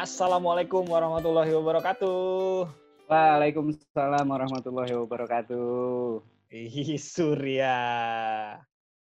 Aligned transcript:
Assalamualaikum 0.00 0.88
warahmatullahi 0.88 1.52
wabarakatuh. 1.60 2.64
Waalaikumsalam 3.04 4.24
warahmatullahi 4.24 4.96
wabarakatuh. 4.96 6.24
Ih, 6.48 6.96
Surya. 6.96 7.76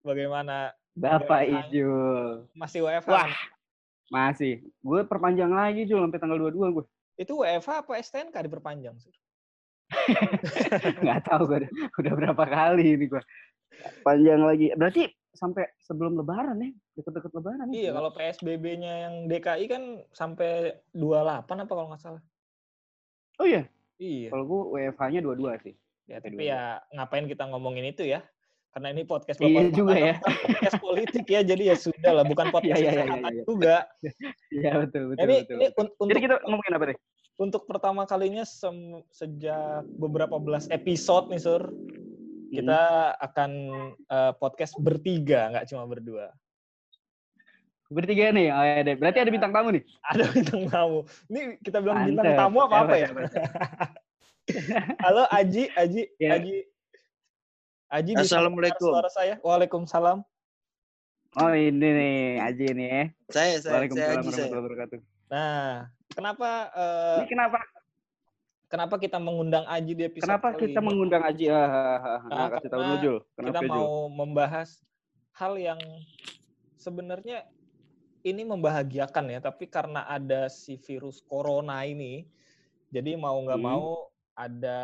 Bagaimana? 0.02 0.73
Bapak? 0.98 1.46
Ijul. 1.46 2.50
Masih 2.58 2.82
WFH? 2.82 3.14
Wah. 3.14 3.30
Masih. 4.09 4.66
Gue 4.82 5.05
perpanjang 5.05 5.54
lagi 5.54 5.86
Jul 5.86 6.02
sampai 6.02 6.18
tanggal 6.18 6.50
22 6.50 6.73
gue. 6.73 6.86
Itu 7.13 7.45
WFH 7.45 7.86
apa 7.86 8.02
STNK 8.02 8.41
diperpanjang? 8.50 8.98
Sur? 8.98 9.13
Nggak 11.05 11.30
tahu 11.30 11.41
gue 11.45 11.58
udah, 11.62 11.72
udah 11.94 12.13
berapa 12.18 12.44
kali 12.50 12.98
ini 12.98 13.05
gue. 13.05 13.22
Panjang 14.02 14.41
lagi. 14.41 14.73
Berarti 14.73 15.13
sampai 15.31 15.63
sebelum 15.80 16.20
lebaran 16.20 16.59
ya? 16.59 16.71
Deket-deket 16.95 17.31
lebaran 17.31 17.72
ya? 17.72 17.88
Iya, 17.88 17.89
kalau 17.95 18.12
PSBB-nya 18.12 18.94
yang 19.08 19.16
DKI 19.27 19.66
kan 19.67 19.84
sampai 20.12 20.76
28 20.91 21.48
apa 21.48 21.72
kalau 21.72 21.88
nggak 21.89 22.03
salah? 22.03 22.22
Oh 23.39 23.48
iya? 23.48 23.66
Iya. 23.98 24.30
Kalau 24.30 24.44
gue 24.45 24.62
WFH-nya 24.77 25.22
22 25.23 25.63
sih. 25.63 25.75
Ya, 26.05 26.20
tapi 26.20 26.44
ya 26.44 26.81
ngapain 26.91 27.25
kita 27.25 27.48
ngomongin 27.48 27.88
itu 27.88 28.03
ya? 28.03 28.20
Karena 28.72 28.95
ini 28.95 29.03
podcast 29.03 29.39
Iya 29.39 29.48
Bapak 29.52 29.72
juga 29.75 29.94
Rumah 29.94 29.99
ya. 29.99 30.16
Podcast 30.20 30.80
politik 30.80 31.25
ya, 31.27 31.41
jadi 31.44 31.63
ya 31.72 31.75
sudah 31.75 32.11
lah, 32.16 32.25
bukan 32.25 32.48
podcast 32.55 32.80
Iya, 32.80 32.91
iya, 32.91 33.03
iya, 33.03 33.17
iya. 33.31 33.44
juga. 33.44 33.75
Iya 34.50 34.72
betul, 34.80 35.03
betul, 35.11 35.23
ini 35.23 35.36
betul. 35.44 35.55
ini 35.59 35.66
betul. 35.67 35.80
un- 35.80 35.94
untuk 35.95 36.08
Jadi 36.09 36.22
kita 36.23 36.36
ngomongin 36.48 36.75
apa 36.75 36.86
deh? 36.91 37.00
untuk 37.41 37.66
pertama 37.66 38.05
kalinya 38.05 38.45
sem- 38.45 39.02
sejak 39.09 39.81
beberapa 39.98 40.38
belas 40.38 40.70
episode 40.70 41.25
nih 41.28 41.41
Sur. 41.41 41.73
Kita 42.52 42.81
akan 43.17 43.52
eh, 44.05 44.31
podcast 44.35 44.75
bertiga, 44.77 45.49
nggak 45.49 45.66
cuma 45.67 45.88
berdua. 45.88 46.30
Bertiga 47.88 48.31
nih. 48.31 48.47
Oh, 48.47 48.63
ya. 48.63 48.95
Berarti 48.95 49.19
ada 49.19 49.31
bintang 49.31 49.52
tamu 49.52 49.75
nih. 49.75 49.83
Ada 50.11 50.23
bintang 50.31 50.63
tamu. 50.67 50.99
Ini 51.27 51.59
kita 51.59 51.83
bilang 51.83 52.07
bintang 52.07 52.23
Mantep. 52.23 52.39
tamu 52.39 52.57
apa 52.63 52.75
apa 52.88 52.95
ya? 52.95 53.07
Halo 55.03 55.23
Aji, 55.27 55.67
Aji, 55.75 56.02
Ya. 56.16 56.39
Aji. 56.39 56.55
Aji 57.91 58.11
Assalamualaikum. 58.16 58.95
suara 58.95 59.11
saya. 59.11 59.35
Waalaikumsalam. 59.44 60.23
Oh 61.35 61.52
ini 61.52 61.83
nih, 61.83 62.16
Aji 62.39 62.66
nih 62.72 62.88
ya. 62.88 63.03
Saya, 63.27 63.59
saya, 63.59 63.59
saya 63.59 63.72
Waalaikumsalam 63.75 64.07
saya. 64.07 64.16
warahmatullahi 64.23 64.55
wabarakatuh. 64.55 64.99
Nah, 65.27 65.67
kenapa 66.11 66.49
eh, 66.72 67.16
Ini 67.19 67.27
kenapa 67.27 67.57
kenapa 68.72 68.95
kita 68.95 69.19
mengundang 69.19 69.67
Aji 69.67 69.91
di 69.94 70.03
episode 70.08 70.31
Kenapa 70.31 70.55
kali 70.55 70.72
kita 70.72 70.80
ini? 70.80 70.88
mengundang 70.88 71.23
Aji? 71.27 71.45
Ah, 71.52 71.59
ah, 71.59 71.67
ah, 71.67 72.00
ah. 72.00 72.19
Nah, 72.31 72.47
kasih 72.55 72.69
tahu 72.72 72.81
dulu, 72.81 72.95
Jul. 73.03 73.17
Kenapa, 73.36 73.52
kita 73.52 73.59
Jul? 73.59 73.72
mau 73.75 73.91
membahas 74.08 74.69
hal 75.36 75.53
yang 75.59 75.80
sebenarnya 76.80 77.38
ini 78.23 78.47
membahagiakan 78.47 79.33
ya, 79.33 79.39
tapi 79.44 79.67
karena 79.67 80.08
ada 80.08 80.47
si 80.47 80.80
virus 80.80 81.19
corona 81.25 81.83
ini, 81.83 82.23
jadi 82.89 83.19
mau 83.19 83.36
nggak 83.44 83.59
Hmm. 83.59 83.67
mau 83.67 83.88
ada 84.38 84.80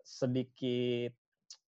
sedikit 0.00 1.10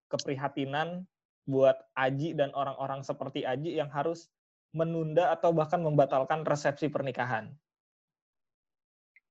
keprihatinan 0.07 1.03
buat 1.47 1.79
Aji 1.95 2.35
dan 2.35 2.51
orang-orang 2.53 3.01
seperti 3.01 3.43
Aji 3.43 3.79
yang 3.79 3.89
harus 3.89 4.29
menunda 4.75 5.31
atau 5.31 5.55
bahkan 5.55 5.79
membatalkan 5.79 6.43
resepsi 6.43 6.91
pernikahan. 6.91 7.49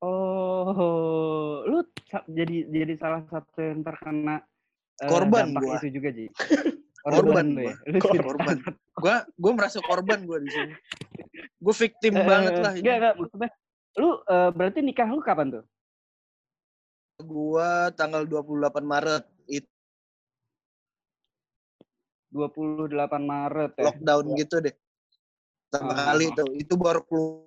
Oh, 0.07 1.67
lu 1.67 1.83
jadi 2.29 2.71
jadi 2.71 2.95
salah 2.95 3.27
satu 3.27 3.59
yang 3.59 3.83
terkena 3.83 4.39
eh, 5.03 5.09
Korban 5.11 5.51
gua. 5.53 5.77
itu 5.77 5.91
juga, 5.93 6.15
Ji. 6.15 6.31
Korban 7.05 7.47
ya? 7.51 7.75
gua. 7.75 7.75
Lu 7.85 7.99
jadi 7.99 8.19
Korban. 8.23 8.57
Gua 8.97 9.17
gua 9.35 9.53
merasa 9.53 9.79
korban 9.81 10.23
gua 10.23 10.39
di 10.39 10.47
sini. 10.47 10.73
Gue 11.59 11.75
victim 11.77 12.13
Eh, 12.15 12.23
banget 12.23 12.53
lah 12.57 12.73
ini. 12.73 12.81
Enggak, 12.81 12.97
enggak, 12.97 13.15
maksudnya 13.19 13.51
lu 13.97 14.09
eh, 14.23 14.51
berarti 14.53 14.79
nikah 14.81 15.09
lu 15.09 15.21
kapan 15.21 15.47
tuh? 15.51 15.65
Gua 17.19 17.69
tanggal 17.91 18.23
28 18.23 18.47
Maret 18.85 19.25
itu 19.49 19.67
28 22.31 22.93
Maret 23.19 23.73
ya. 23.75 23.85
lockdown 23.85 24.25
gitu 24.37 24.57
deh. 24.61 24.75
Pertama 25.67 25.93
Ah. 25.93 26.13
kali 26.13 26.27
tuh. 26.31 26.49
Itu 26.55 26.75
baru 26.77 27.01
keluar 27.03 27.46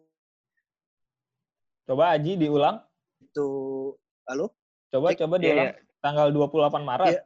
Coba 1.89 2.13
Aji 2.13 2.37
diulang. 2.37 2.77
itu 3.19 3.49
halo 4.25 4.53
Coba 4.89 5.09
Cek. 5.09 5.17
coba 5.19 5.35
Iya, 5.35 5.43
diulang. 5.43 5.69
Tanggal 5.99 6.27
28 6.29 6.85
Maret. 6.85 7.07
Iya. 7.09 7.21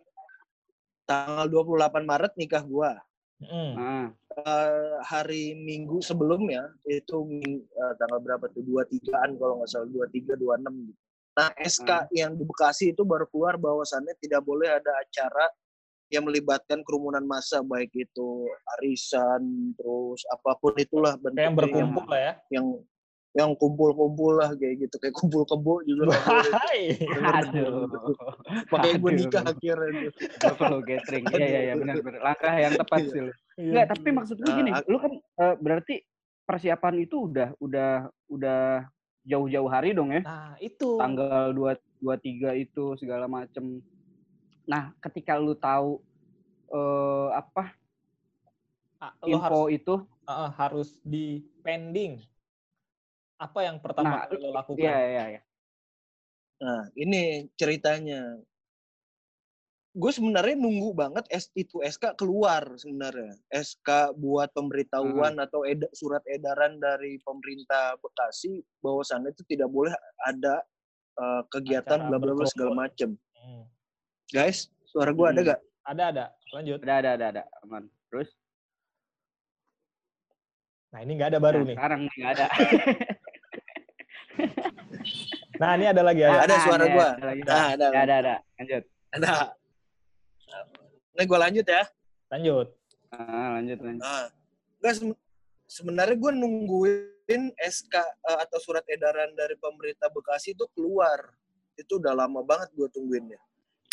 tanggal 1.03 1.45
28 1.51 2.07
Maret 2.07 2.31
nikah 2.33 2.63
gua. 2.63 2.95
Mm. 3.39 3.71
Ah, 3.75 4.07
Eh, 4.33 4.95
hari 5.05 5.53
Minggu 5.53 6.01
sebelumnya 6.01 6.65
itu 6.83 7.21
ming- 7.21 7.61
eh, 7.61 7.93
tanggal 7.95 8.17
berapa 8.17 8.49
tuh 8.49 8.63
23-an 8.63 9.37
kalau 9.37 9.59
nggak 9.59 9.69
salah 9.69 9.85
23 9.85 10.33
26 10.33 10.73
gitu. 10.81 10.97
Nah, 11.33 11.49
SK 11.55 11.85
Hmm. 11.85 12.09
yang 12.09 12.31
di 12.33 12.41
Bekasi 12.41 12.85
itu 12.89 13.03
baru 13.03 13.27
keluar 13.27 13.55
bahwasannya 13.57 14.15
tidak 14.17 14.41
boleh 14.41 14.71
ada 14.71 14.89
acara 14.97 15.51
yang 16.09 16.23
melibatkan 16.23 16.81
kerumunan 16.81 17.21
massa 17.21 17.61
baik 17.61 17.93
itu 17.93 18.47
arisan 18.73 19.43
terus 19.75 20.25
apa 20.27 20.57
pun 20.57 20.73
itulah 20.75 21.13
Kayak 21.13 21.21
yang 21.21 21.53
bentuknya 21.53 21.53
berkumpul 21.85 22.05
lah 22.07 22.19
ya. 22.19 22.33
yang 22.49 22.65
yang 23.33 23.57
kumpul-kumpul 23.57 24.37
lah 24.37 24.53
kayak 24.53 24.85
gitu 24.85 24.95
kayak 25.01 25.17
kumpul 25.17 25.41
kebo 25.43 25.81
juga 25.81 26.13
nggak. 26.13 26.21
Aduh. 27.33 27.89
Makanya 28.69 28.95
gue 29.01 29.11
nikah 29.17 29.43
akhirnya 29.43 29.89
tuh. 29.89 30.11
Buffalo 30.39 30.77
gathering. 30.81 31.25
Iya, 31.33 31.41
iya, 31.41 31.59
iya, 31.59 31.73
benar 31.73 31.95
benar. 31.99 32.21
Langkah 32.21 32.53
yang 32.53 32.73
tepat 32.77 32.99
Iya. 33.01 33.09
sih 33.09 33.19
lu. 33.19 33.31
Iya. 33.57 33.69
Enggak, 33.73 33.85
tapi 33.89 34.07
maksud 34.13 34.35
gue 34.37 34.45
Nah, 34.47 34.57
gini, 34.57 34.69
ak- 34.69 34.85
lu 34.85 34.97
kan 34.97 35.11
eh, 35.17 35.55
berarti 35.57 35.95
persiapan 36.43 36.95
itu 36.99 37.15
udah 37.25 37.49
udah 37.57 37.91
udah 38.27 38.61
jauh-jauh 39.23 39.69
hari 39.71 39.89
dong 39.91 40.13
ya. 40.13 40.21
Nah, 40.21 40.53
itu. 40.59 40.89
Tanggal 40.95 41.53
2 41.53 41.73
23 41.99 42.53
itu 42.59 42.93
segala 42.95 43.25
macem. 43.25 43.81
Nah, 44.63 44.93
ketika 45.01 45.35
lu 45.35 45.57
tahu 45.57 46.05
eh 46.69 47.29
apa 47.33 47.73
Ah, 48.97 49.11
harus 49.19 49.27
info 49.27 49.59
itu, 49.67 49.93
ah, 50.23 50.47
harus 50.53 50.95
di 51.01 51.43
pending. 51.59 52.23
Apa 53.43 53.59
yang 53.61 53.77
pertama 53.77 54.07
Nah, 54.07 54.23
kali 54.23 54.39
lo 54.39 54.49
lakukan? 54.55 54.79
iya 54.79 54.95
iya 55.03 55.23
iya. 55.35 55.41
Nah, 56.63 56.87
ini 56.95 57.21
ceritanya. 57.59 58.39
Gue 59.93 60.09
sebenarnya 60.09 60.57
nunggu 60.57 60.95
banget 60.95 61.27
S 61.29 61.51
itu 61.53 61.77
SK 61.77 62.15
keluar 62.15 62.65
sebenarnya. 62.79 63.35
SK 63.51 64.15
buat 64.15 64.49
pemberitahuan 64.49 65.37
atau 65.37 65.61
eda- 65.63 65.91
surat 65.93 66.23
edaran 66.25 66.79
dari 66.79 67.21
pemerintah 67.21 67.93
Bekasi 67.99 68.57
bahwasannya 68.79 69.29
itu 69.29 69.45
tidak 69.45 69.69
boleh 69.69 69.93
ada 70.23 70.63
uh, 71.19 71.45
kegiatan 71.45 72.09
bla 72.09 72.17
bla 72.17 72.33
bla 72.33 72.47
segala 72.47 72.73
macem. 72.73 73.13
Hmm. 73.37 73.69
Guys, 74.31 74.71
suara 74.87 75.13
gue 75.13 75.27
ada 75.27 75.37
Hmm. 75.37 75.49
gak? 75.51 75.59
Ada 75.83 76.03
ada. 76.09 76.25
Lanjut. 76.55 76.79
Ada 76.81 76.93
ada 76.97 77.09
ada 77.13 77.25
ada. 77.29 77.43
Aman. 77.61 77.85
Terus 78.07 78.31
Nah, 80.89 81.01
ini 81.01 81.17
nggak 81.17 81.33
ada 81.33 81.41
baru 81.41 81.59
nah, 81.59 81.65
nih. 81.65 81.75
sekarang 81.75 82.01
nggak 82.07 82.31
ada. 82.33 82.45
Nah, 85.61 85.69
ini 85.77 85.85
ada 85.85 86.01
lagi 86.01 86.21
ya. 86.25 86.43
Ada 86.43 86.55
suara 86.65 86.85
ada, 86.85 86.93
gua. 86.93 87.07
Ada. 87.13 87.31
Nah, 87.45 87.67
ada. 87.77 87.87
Ya, 87.93 87.99
ada 88.01 88.15
ada. 88.19 88.35
Lanjut. 88.57 88.83
Ada. 89.13 89.33
Ini 91.13 91.23
gue 91.29 91.39
lanjut 91.39 91.65
ya. 91.69 91.83
Lanjut. 92.33 92.67
Ah, 93.13 93.47
lanjut 93.61 93.77
lanjut. 93.85 94.01
Nah, 94.01 94.25
enggak 94.81 94.93
sebenarnya 95.69 96.17
gue 96.17 96.31
nungguin 96.33 97.43
SK 97.53 97.93
eh, 98.01 98.37
atau 98.41 98.57
surat 98.57 98.81
edaran 98.89 99.29
dari 99.37 99.53
pemerintah 99.61 100.09
Bekasi 100.09 100.57
itu 100.57 100.65
keluar. 100.73 101.21
Itu 101.77 102.01
udah 102.01 102.17
lama 102.17 102.41
banget 102.41 102.73
gue 102.73 102.89
tungguinnya. 102.89 103.37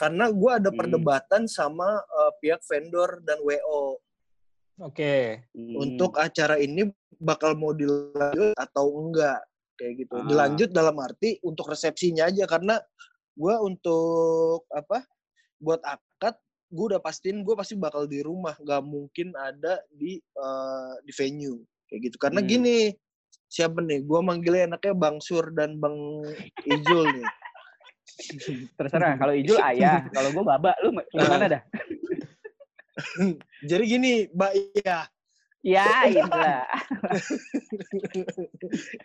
Karena 0.00 0.32
gue 0.32 0.50
ada 0.56 0.72
Hmm. 0.72 0.80
perdebatan 0.80 1.44
sama 1.44 2.00
eh, 2.00 2.32
pihak 2.40 2.64
vendor 2.64 3.20
dan 3.20 3.36
WO 3.44 4.00
Oke. 4.80 5.44
Hmm. 5.52 5.76
untuk 5.76 6.16
acara 6.16 6.56
ini 6.56 6.88
bakal 7.20 7.52
mau 7.52 7.76
dilanjut 7.76 8.56
atau 8.56 8.88
enggak 8.96 9.44
kayak 9.80 10.04
gitu. 10.04 10.12
Ah. 10.20 10.28
Dilanjut 10.28 10.68
dalam 10.68 10.96
arti 11.00 11.40
untuk 11.40 11.72
resepsinya 11.72 12.28
aja 12.28 12.44
karena 12.44 12.76
gue 13.32 13.54
untuk 13.64 14.68
apa? 14.68 15.00
Buat 15.56 15.80
akad 15.88 16.36
gue 16.70 16.84
udah 16.94 17.02
pastiin 17.02 17.42
gue 17.42 17.54
pasti 17.58 17.74
bakal 17.74 18.06
di 18.06 18.22
rumah 18.22 18.54
nggak 18.54 18.82
mungkin 18.86 19.34
ada 19.34 19.82
di 19.90 20.20
eh, 20.22 20.94
di 21.02 21.10
venue 21.10 21.66
kayak 21.90 22.00
gitu 22.06 22.16
karena 22.22 22.38
Hmm. 22.38 22.46
gini 22.46 22.94
siapa 23.50 23.82
nih 23.82 24.06
gue 24.06 24.20
manggilnya 24.22 24.70
enaknya 24.70 24.94
bang 24.94 25.18
Sur 25.18 25.50
dan 25.50 25.82
bang 25.82 25.98
Ijul 26.62 27.10
nih 27.10 27.28
terserah 28.78 29.18
kalau 29.18 29.34
Ijul 29.34 29.58
ayah, 29.58 30.06
kalau 30.14 30.30
gue 30.30 30.44
baba, 30.46 30.70
lu 30.86 30.94
ma- 30.94 31.06
gimana 31.10 31.58
dah? 31.58 31.62
jadi 33.70 33.82
gini 33.86 34.30
mbak 34.30 34.52
ya 34.86 35.10
Ya, 35.60 36.08
itulah. 36.08 36.64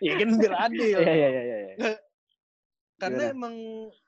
ya 0.00 0.12
kan 0.16 0.28
biar 0.40 0.54
adil 0.56 0.88
Iya 1.04 1.12
iya 1.12 1.28
iya 1.28 1.56
iya. 1.76 1.92
karena 2.96 3.28
Gimana? 3.28 3.36
emang 3.36 3.56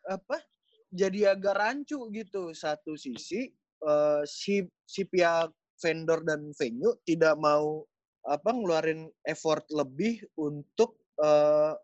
apa 0.08 0.40
jadi 0.88 1.36
agak 1.36 1.54
rancu 1.60 2.08
gitu 2.08 2.56
satu 2.56 2.96
sisi 2.96 3.52
eh, 3.84 4.22
si 4.24 4.64
si 4.88 5.04
pihak 5.04 5.52
vendor 5.78 6.24
dan 6.24 6.48
venue 6.56 6.96
tidak 7.04 7.36
mau 7.36 7.84
apa 8.24 8.48
ngeluarin 8.48 9.12
effort 9.28 9.68
lebih 9.68 10.24
untuk 10.40 10.96
eh, 11.20 11.76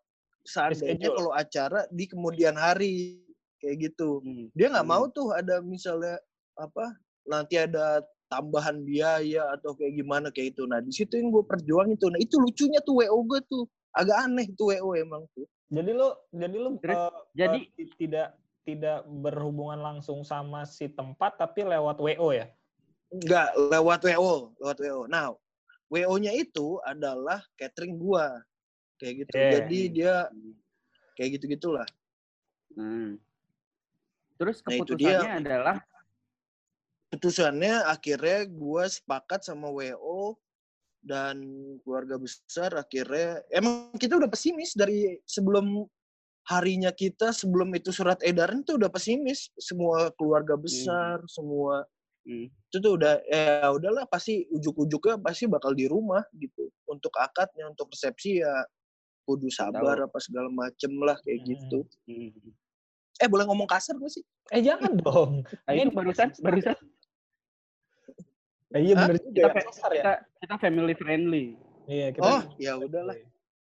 seandainya 0.49 1.12
kalau 1.12 1.32
acara 1.37 1.84
di 1.93 2.08
kemudian 2.08 2.56
hari 2.56 3.20
kayak 3.60 3.93
gitu. 3.93 4.20
Hmm. 4.25 4.49
Dia 4.56 4.72
nggak 4.72 4.84
Hmm. 4.88 4.93
mau 4.96 5.05
tuh 5.12 5.32
ada 5.37 5.60
misalnya 5.60 6.17
apa 6.56 6.96
nanti 7.28 7.56
ada 7.60 8.00
tambahan 8.26 8.82
biaya 8.82 9.52
atau 9.54 9.72
kayak 9.72 9.94
gimana 9.94 10.28
kayak 10.28 10.56
itu. 10.56 10.64
Nah 10.64 10.80
di 10.80 10.90
situ 10.90 11.16
yang 11.16 11.30
gue 11.30 11.44
perjuangin 11.44 11.96
tuh. 11.96 12.10
Nah 12.10 12.20
itu 12.20 12.36
lucunya 12.36 12.80
tuh 12.82 13.00
WO 13.00 13.18
gue 13.24 13.40
tuh 13.46 13.64
agak 13.92 14.26
aneh 14.26 14.48
tuh 14.54 14.74
WO 14.74 14.92
emang 14.94 15.22
tuh. 15.32 15.46
Jadi 15.68 15.90
lu 15.90 16.08
jadi 16.30 16.56
lu 16.56 16.70
Terus, 16.78 16.96
eh, 16.96 17.12
jadi- 17.34 17.68
ti- 17.74 17.94
tidak 17.98 18.36
tidak 18.64 19.04
berhubungan 19.04 19.76
langsung 19.76 20.24
sama 20.24 20.64
si 20.64 20.88
tempat 20.88 21.36
tapi 21.36 21.62
lewat 21.62 22.00
WO 22.00 22.32
ya. 22.32 22.48
Enggak 23.12 23.52
lewat 23.54 24.00
WO, 24.02 24.34
lewat 24.58 24.78
WO. 24.80 25.00
Nah 25.06 25.30
WO-nya 25.92 26.32
itu 26.32 26.80
adalah 26.82 27.44
catering 27.54 27.94
gua 27.94 28.40
kayak 28.98 29.14
gitu. 29.22 29.32
Oke. 29.36 29.50
Jadi 29.52 29.80
dia 29.92 30.14
kayak 31.14 31.38
gitu 31.38 31.44
gitulah. 31.46 31.86
Hmm. 32.74 33.20
Terus 34.34 34.58
Nah, 34.66 34.74
itu 34.74 34.98
keputusannya 34.98 35.22
dia. 35.22 35.38
adalah 35.38 35.76
Putusannya 37.14 37.87
akhirnya 37.87 38.43
gua 38.50 38.90
sepakat 38.90 39.46
sama 39.46 39.70
WO 39.70 40.34
dan 40.99 41.38
keluarga 41.87 42.19
besar 42.19 42.75
akhirnya 42.75 43.38
emang 43.55 43.94
kita 43.94 44.19
udah 44.19 44.26
pesimis 44.26 44.75
dari 44.75 45.14
sebelum 45.22 45.87
harinya 46.50 46.90
kita 46.90 47.31
sebelum 47.31 47.70
itu 47.78 47.94
surat 47.94 48.19
edaran 48.26 48.66
tuh 48.66 48.82
udah 48.82 48.90
pesimis. 48.90 49.55
Semua 49.62 50.11
keluarga 50.19 50.58
besar 50.58 51.22
semua 51.31 51.87
hmm, 52.26 52.50
itu 52.50 52.76
tuh 52.82 52.99
udah 52.99 53.22
ya 53.31 53.70
udahlah 53.70 54.10
pasti 54.10 54.50
ujuk-ujuknya 54.50 55.22
pasti 55.22 55.46
bakal 55.46 55.70
di 55.70 55.87
rumah 55.87 56.26
gitu. 56.34 56.67
Untuk 56.90 57.14
akadnya 57.14 57.70
untuk 57.70 57.94
resepsi 57.94 58.43
ya 58.43 58.50
kudu 59.22 59.49
sabar 59.55 60.02
apa 60.02 60.19
segala 60.19 60.50
macem 60.50 60.90
lah 60.99 61.14
kayak 61.22 61.38
Hmm. 61.46 61.49
gitu. 61.55 61.78
Hmm. 62.10 62.50
eh 63.22 63.31
boleh 63.31 63.46
ngomong 63.46 63.70
kasar 63.70 63.94
gak 63.94 64.10
sih? 64.10 64.26
Eh 64.50 64.58
jangan 64.58 64.99
dong. 64.99 65.46
Nah, 65.46 65.70
itu 65.70 65.94
barusan 65.94 66.34
barusan 66.43 66.75
Eh, 68.74 68.80
iya 68.82 68.94
bener 68.98 69.16
kita 69.16 69.30
juga. 69.30 69.48
fa- 69.48 69.64
Kasar 69.64 69.90
ya. 69.90 70.02
kita 70.02 70.12
kita 70.40 70.54
family 70.58 70.94
friendly. 70.94 71.46
Iya, 71.86 72.06
kita 72.10 72.22
oh 72.22 72.40
ya 72.56 72.74
udahlah 72.76 73.14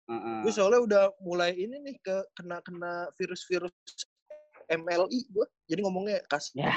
Heeh. 0.04 0.38
gue 0.44 0.52
soalnya 0.52 0.80
udah 0.80 1.02
mulai 1.18 1.52
ini 1.52 1.76
nih 1.80 1.96
ke 1.98 2.16
kena 2.32 2.60
kena 2.60 3.08
virus-virus 3.14 3.72
MLI 4.64 5.20
gue 5.28 5.46
jadi 5.64 5.80
ngomongnya 5.80 6.24
kasar 6.24 6.56
Ya. 6.56 6.72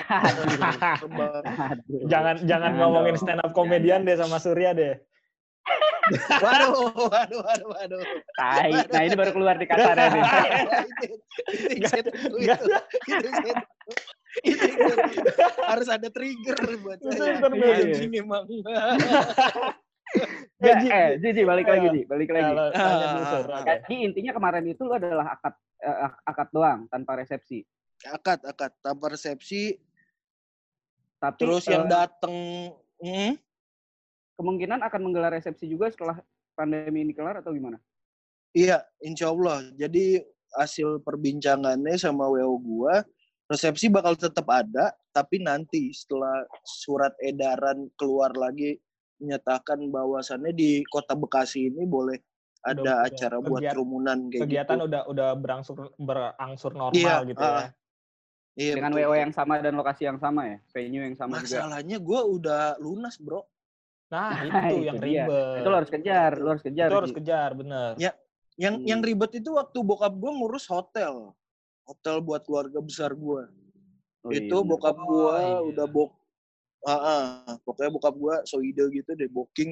Jangan 2.07 2.35
jangan 2.43 2.71
ngomongin 2.75 3.15
stand 3.15 3.39
up 3.39 3.51
komedian 3.51 4.03
deh 4.03 4.15
sama 4.15 4.39
Surya 4.39 4.71
deh. 4.71 4.95
waduh 6.39 6.71
waduh 7.11 7.39
waduh 7.43 7.67
waduh 7.69 7.99
Tai. 8.33 8.71
Nah, 8.87 9.01
ini 9.03 9.15
baru 9.15 9.31
keluar 9.31 9.55
di 9.55 9.67
kasarnya 9.67 10.07
nih. 10.15 10.23
itu, 11.75 12.11
harus 15.65 15.87
ada 15.87 16.07
trigger 16.07 16.57
buat 16.79 16.99
saya 17.01 17.41
anjing 17.41 18.11
emang 18.17 18.45
Ya, 20.57 20.73
Ji, 20.81 20.87
eh, 20.89 21.09
Ji, 21.21 21.29
Ji, 21.35 21.43
balik 21.45 21.69
lagi. 21.69 21.87
Ji, 21.91 22.01
balik 22.09 22.33
lagi. 22.33 22.49
Tanya 22.73 23.05
dulu 23.13 23.21
Ah, 23.21 23.29
Sur. 23.29 23.45
ah, 23.45 23.59
oke. 23.61 23.67
Jadi 23.85 23.95
intinya 24.01 24.31
kemarin 24.33 24.65
itu 24.65 24.81
lu 24.81 24.93
adalah 24.95 25.37
akad 25.37 25.53
eh, 25.77 25.97
ak- 26.09 26.21
akad 26.25 26.47
doang 26.49 26.79
tanpa 26.89 27.13
resepsi. 27.13 27.61
akad 28.01 28.39
akad 28.41 28.71
tanpa 28.79 29.05
resepsi 29.09 29.77
Tapi 31.17 31.37
terus 31.37 31.65
yang 31.65 31.85
eh, 31.85 31.91
dateng 31.91 32.35
hmm, 32.97 33.33
kemungkinan 34.33 34.81
akan 34.81 34.99
menggelar 35.01 35.33
resepsi 35.33 35.65
juga 35.65 35.89
setelah 35.89 36.21
pandemi 36.53 37.01
ini 37.01 37.13
kelar 37.13 37.41
atau 37.41 37.53
gimana? 37.53 37.77
iya 38.49 38.81
insya 38.97 39.29
Allah 39.29 39.65
jadi 39.73 40.21
hasil 40.57 41.01
perbincangannya 41.01 41.97
sama 41.97 42.25
WO 42.29 42.57
gua 42.57 43.01
resepsi 43.47 43.87
bakal 43.87 44.13
tetap 44.13 44.43
ada 44.47 44.91
tapi 45.09 45.39
nanti 45.39 45.89
setelah 45.89 46.43
surat 46.61 47.15
edaran 47.19 47.87
keluar 47.95 48.31
lagi 48.31 48.75
menyatakan 49.17 49.81
bahwasannya 49.87 50.51
di 50.51 50.83
kota 50.85 51.15
Bekasi 51.15 51.67
ini 51.67 51.83
boleh 51.83 52.19
ada 52.61 52.77
Udah- 52.77 52.83
udah 52.83 52.97
acara 53.07 53.37
buat 53.39 53.49
kegiat- 53.57 53.73
kerumunan 53.73 54.19
kayak 54.27 54.41
Kegiatan 54.43 54.75
gitu. 54.77 54.85
udah 54.85 55.01
udah 55.07 55.29
berangsur 55.33 55.75
berangsur 55.95 56.71
normal 56.73 56.93
Iya, 56.93 57.15
gitu 57.25 57.41
ah, 57.41 57.49
ya. 57.57 57.69
Iya, 58.57 58.73
Dengan 58.73 58.91
betul. 58.91 59.05
WO 59.05 59.13
yang 59.15 59.31
sama 59.31 59.53
dan 59.61 59.73
lokasi 59.73 60.01
yang 60.03 60.17
sama 60.17 60.41
ya, 60.43 60.57
venue 60.73 61.05
yang 61.05 61.13
sama 61.13 61.37
juga. 61.37 61.61
Masalahnya 61.61 61.97
gue 62.01 62.21
udah 62.27 62.63
lunas 62.77 63.15
bro. 63.15 63.45
Nah, 64.09 64.33
Nah, 64.33 64.41
itu 64.41 64.57
itu 64.73 64.83
yang 64.83 64.97
dia. 64.97 65.23
ribet. 65.29 65.57
Itu 65.61 65.67
lo 65.69 65.75
harus 65.77 65.91
kejar, 65.93 66.31
lo 66.35 66.49
harus 66.49 66.63
kejar. 66.65 66.87
Itu 66.89 66.97
harus 66.97 67.13
kejar, 67.13 67.49
bener. 67.53 67.91
Ya. 67.95 68.11
Yang 68.57 68.75
Hmm. 68.75 68.87
yang 68.89 68.99
ribet 69.05 69.31
itu 69.35 69.49
waktu 69.53 69.77
bokap 69.77 70.09
gue 70.11 70.31
ngurus 70.33 70.65
hotel, 70.65 71.37
hotel 71.87 72.19
buat 72.19 72.43
keluarga 72.43 72.83
besar 72.83 73.15
gue. 73.15 73.43
Oh, 74.27 74.31
iya, 74.35 74.43
itu 74.43 74.57
bener. 74.59 74.69
bokap 74.75 74.97
Oh, 74.99 75.05
gue 75.07 75.35
iya. 75.39 75.57
udah 75.71 75.87
bok, 75.87 76.11
ah, 76.83 76.91
ah, 76.99 77.23
pokoknya 77.63 77.91
bokap 77.95 78.15
gue 78.19 78.35
so 78.43 78.59
ide 78.59 78.83
gitu 78.91 79.15
deh 79.15 79.31
booking 79.31 79.71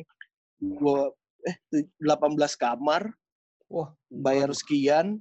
gue 0.63 0.99
eh 1.45 1.55
tu- 1.69 1.91
18 2.01 2.55
kamar, 2.55 3.11
Wah, 3.67 3.91
bayar 4.09 4.49
sekian, 4.55 5.19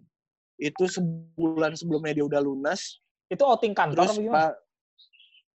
itu 0.57 0.85
sebulan 0.87 1.75
sebelumnya 1.75 2.15
dia 2.17 2.25
udah 2.25 2.41
lunas. 2.41 3.03
itu 3.33 3.41
outing 3.41 3.75
kantor 3.75 4.07
Terus 4.07 4.31
pak, 4.31 4.53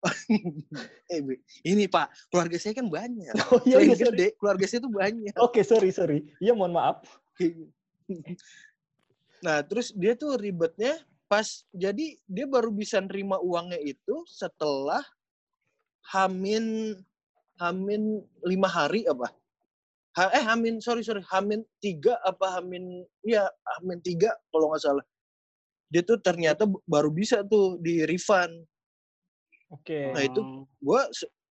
eh 1.13 1.21
ini 1.63 1.85
pak, 1.87 2.11
keluarga 2.31 2.57
saya 2.59 2.75
kan 2.75 2.87
banyak. 2.91 3.35
Oh 3.55 3.61
iya, 3.63 3.79
Selain 3.79 3.89
iya 3.89 3.97
sorry. 3.97 4.17
gede, 4.19 4.27
keluarga 4.37 4.65
saya 4.67 4.81
tuh 4.83 4.93
banyak. 4.93 5.35
Oke, 5.39 5.61
sorry, 5.63 5.91
sorry. 5.95 6.19
Iya, 6.43 6.53
mohon 6.59 6.75
maaf. 6.75 7.03
nah, 9.45 9.63
terus 9.63 9.95
dia 9.95 10.19
tuh 10.19 10.35
ribetnya 10.39 10.99
pas 11.29 11.45
jadi 11.77 12.17
dia 12.25 12.47
baru 12.49 12.73
bisa 12.73 12.99
nerima 13.05 13.37
uangnya 13.39 13.79
itu 13.85 14.25
setelah 14.27 15.05
Hamin 16.09 16.97
Hamin 17.61 18.25
lima 18.49 18.69
hari 18.71 19.05
apa? 19.05 19.29
Ha, 20.17 20.33
eh 20.35 20.43
Hamin 20.43 20.81
sorry 20.81 21.05
sorry 21.05 21.21
Hamin 21.29 21.63
tiga 21.85 22.17
apa 22.25 22.59
Hamin 22.59 23.05
ya 23.23 23.45
Hamin 23.77 24.01
tiga 24.01 24.33
kalau 24.49 24.73
nggak 24.73 24.83
salah. 24.83 25.07
Dia 25.93 26.01
tuh 26.01 26.17
ternyata 26.21 26.65
baru 26.89 27.13
bisa 27.13 27.45
tuh 27.45 27.77
di 27.79 28.09
refund. 28.09 28.65
Oke. 29.69 30.17
Nah, 30.17 30.25
itu. 30.25 30.65
Gua 30.81 31.05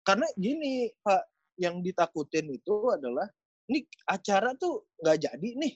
karena 0.04 0.28
gini 0.36 0.92
Pak 1.00 1.22
yang 1.56 1.80
ditakutin 1.80 2.52
itu 2.52 2.74
adalah 2.92 3.28
ini 3.72 3.88
acara 4.04 4.52
tuh 4.58 4.84
nggak 5.00 5.18
jadi 5.32 5.48
nih. 5.56 5.74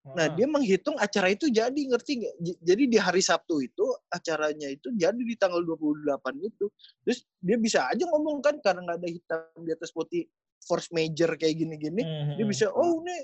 Nah, 0.00 0.32
Hmm. 0.32 0.36
dia 0.36 0.46
menghitung 0.48 0.96
acara 0.96 1.28
itu 1.28 1.52
jadi, 1.52 1.76
ngerti 1.76 2.24
nggak? 2.24 2.34
Jadi 2.64 2.82
di 2.88 2.96
hari 2.96 3.20
Sabtu 3.20 3.60
itu 3.60 3.84
acaranya 4.08 4.72
itu 4.72 4.88
jadi 4.96 5.20
di 5.20 5.36
tanggal 5.36 5.60
28 5.60 6.40
itu. 6.40 6.72
Terus 7.04 7.28
dia 7.36 7.60
bisa 7.60 7.84
aja 7.84 8.08
ngomong 8.08 8.40
kan 8.40 8.56
karena 8.64 8.80
nggak 8.80 8.96
ada 8.96 9.08
hitam 9.12 9.44
di 9.60 9.70
atas 9.70 9.92
putih 9.92 10.24
force 10.64 10.88
major 10.88 11.36
kayak 11.36 11.52
gini-gini, 11.56 12.00
Hmm, 12.00 12.32
dia 12.32 12.44
hmm. 12.44 12.52
bisa 12.52 12.72
oh 12.72 13.04
ini 13.04 13.16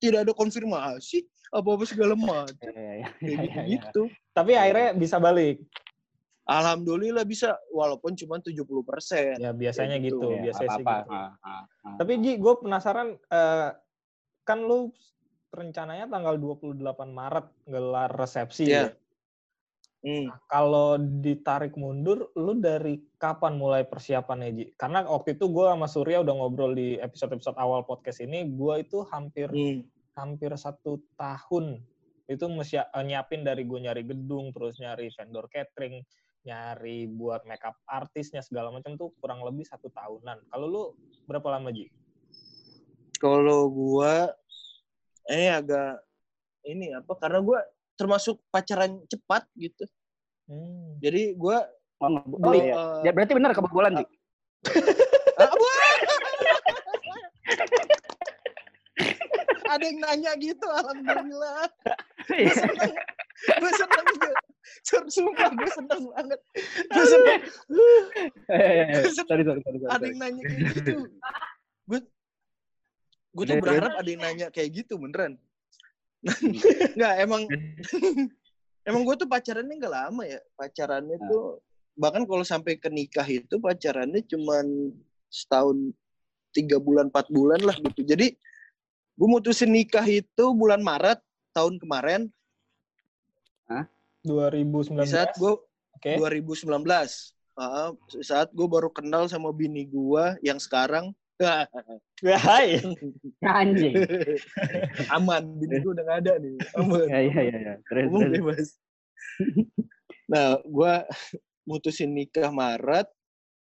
tidak 0.00 0.24
ada 0.24 0.32
konfirmasi 0.32 1.20
apa-apa 1.52 1.84
segala 1.84 2.16
macam 2.16 2.48
Iya, 2.64 2.72
iya, 2.72 2.88
iya, 2.96 2.96
kayak 2.96 3.20
iya, 3.20 3.36
iya. 3.36 3.44
gitu-gitu. 3.44 4.02
Tapi 4.32 4.52
akhirnya 4.56 4.88
bisa 4.96 5.16
balik. 5.20 5.60
Alhamdulillah 6.48 7.22
bisa 7.22 7.54
walaupun 7.70 8.16
cuma 8.16 8.40
70%. 8.40 9.36
Ya 9.38 9.52
biasanya 9.52 10.00
gitu. 10.00 10.16
gitu, 10.16 10.28
Iya, 10.32 10.40
biasanya 10.48 10.68
sih 10.72 10.82
apa-apa. 10.82 10.96
gitu. 10.96 11.12
Ah, 11.12 11.30
ah, 11.44 11.64
ah. 11.86 11.96
Tapi 12.00 12.12
Ji, 12.24 12.32
gue 12.40 12.54
penasaran 12.56 13.08
eh, 13.14 13.70
kan 14.42 14.58
lu 14.58 14.88
rencananya 15.50 16.06
tanggal 16.06 16.38
28 16.38 16.78
Maret 17.10 17.46
gelar 17.66 18.10
resepsi 18.14 18.70
Iya. 18.70 18.82
ya. 18.86 18.90
Hmm. 20.00 20.32
Nah, 20.32 20.40
Kalau 20.48 20.96
ditarik 20.96 21.76
mundur, 21.76 22.32
lu 22.32 22.56
dari 22.56 23.04
kapan 23.20 23.60
mulai 23.60 23.84
persiapannya 23.84 24.48
Ji? 24.56 24.64
Karena 24.72 25.04
waktu 25.04 25.36
itu 25.36 25.52
gue 25.52 25.66
sama 25.68 25.84
Surya 25.84 26.24
udah 26.24 26.34
ngobrol 26.40 26.72
di 26.72 26.96
episode-episode 26.96 27.60
awal 27.60 27.84
podcast 27.84 28.24
ini, 28.24 28.48
gue 28.48 28.74
itu 28.80 29.04
hampir 29.12 29.52
Hmm. 29.52 29.84
hampir 30.16 30.52
satu 30.56 31.00
tahun 31.20 31.84
itu 32.30 32.44
eh, 32.46 33.04
nyiapin 33.04 33.44
dari 33.44 33.66
gue 33.68 33.76
nyari 33.76 34.06
gedung, 34.06 34.54
terus 34.56 34.80
nyari 34.80 35.12
vendor 35.12 35.50
catering, 35.52 36.00
nyari 36.48 37.04
buat 37.04 37.44
makeup 37.44 37.76
artisnya 37.84 38.40
segala 38.40 38.72
macam 38.72 38.96
tuh 38.96 39.12
kurang 39.20 39.44
lebih 39.44 39.68
satu 39.68 39.92
tahunan. 39.92 40.48
Kalau 40.48 40.66
lu 40.66 40.82
berapa 41.28 41.60
lama 41.60 41.68
Ji? 41.74 41.92
Kalau 43.20 43.68
gua 43.68 44.32
ini 45.28 45.46
agak 45.52 46.00
ini 46.64 46.86
apa 46.96 47.12
karena 47.20 47.38
gua 47.44 47.60
termasuk 47.98 48.40
pacaran 48.48 49.02
cepat 49.10 49.44
gitu. 49.58 49.84
Hmm. 50.48 50.96
Jadi 51.04 51.36
gua 51.36 51.68
Oh, 52.00 52.08
oh, 52.16 52.56
iya. 52.56 52.72
eh, 53.04 53.04
Ya 53.04 53.12
berarti 53.12 53.36
benar 53.36 53.52
kebobolan, 53.52 54.00
Ji. 54.00 54.04
ah, 55.36 55.52
ada 59.70 59.84
yang 59.84 59.98
nanya 60.02 60.32
gitu 60.40 60.66
alhamdulillah. 60.66 61.68
Gue 62.26 62.52
seneng. 62.56 62.94
Gue 63.60 63.72
seneng 63.76 64.06
gue. 64.16 64.32
Sur, 64.80 65.02
Sumpah 65.12 65.50
gue 65.52 65.70
seneng 65.76 66.02
banget. 66.14 66.40
Gue 66.94 67.04
seneng. 67.04 67.40
Eh, 68.48 69.04
sorry, 69.12 69.44
sorry, 69.44 69.60
sorry, 69.60 69.78
sorry. 69.82 69.92
Ada 69.92 70.04
yang 70.08 70.18
nanya 70.24 70.42
gitu. 70.72 71.04
Gue 73.30 73.44
tuh 73.46 73.54
Terus, 73.56 73.62
berharap 73.62 73.92
ada 73.94 74.08
yang 74.10 74.22
nanya 74.22 74.46
kayak 74.50 74.82
gitu 74.82 74.98
beneran. 74.98 75.38
Nggak, 76.98 77.14
emang 77.22 77.42
emang 78.88 79.02
gue 79.06 79.16
tuh 79.16 79.28
pacarannya 79.30 79.74
nggak 79.78 79.94
lama 79.94 80.22
ya. 80.26 80.40
Pacarannya 80.58 81.16
Ah. 81.16 81.28
tuh 81.30 81.44
bahkan 81.94 82.24
kalau 82.24 82.42
sampai 82.42 82.80
ke 82.80 82.88
nikah 82.88 83.26
itu 83.28 83.60
pacarannya 83.60 84.24
cuman 84.24 84.94
setahun 85.30 85.94
tiga 86.50 86.82
bulan 86.82 87.08
empat 87.08 87.30
bulan 87.30 87.60
lah 87.62 87.76
gitu. 87.78 88.02
Jadi 88.02 88.34
gue 89.16 89.28
mutusin 89.28 89.70
nikah 89.70 90.04
itu 90.04 90.44
bulan 90.56 90.82
Maret 90.82 91.20
tahun 91.54 91.78
kemarin 91.78 92.28
2019. 94.26 95.00
di 95.00 95.08
saat 95.08 95.32
gue 95.40 95.52
Oke. 95.96 96.12
2019 96.18 96.76
Ah, 97.60 97.92
saat 98.24 98.48
gue 98.56 98.64
baru 98.64 98.88
kenal 98.88 99.28
sama 99.28 99.52
bini 99.52 99.84
gue 99.84 100.24
yang 100.40 100.56
sekarang 100.56 101.12
Hai. 101.40 102.84
Anjing. 103.48 103.94
aman 105.16 105.42
bini 105.56 105.80
gue 105.80 105.92
udah 105.96 106.04
gak 106.04 106.18
ada 106.28 106.32
nih 106.36 106.54
aman 106.76 107.08
Ya 107.08 107.20
iya 107.24 107.40
iya 107.48 107.56
iya. 107.56 107.74
Terus 107.88 108.12
terus. 108.12 108.30
bebas. 108.36 108.68
nah, 110.28 110.60
gue 110.60 110.94
mutusin 111.64 112.12
nikah 112.12 112.52
Maret, 112.52 113.08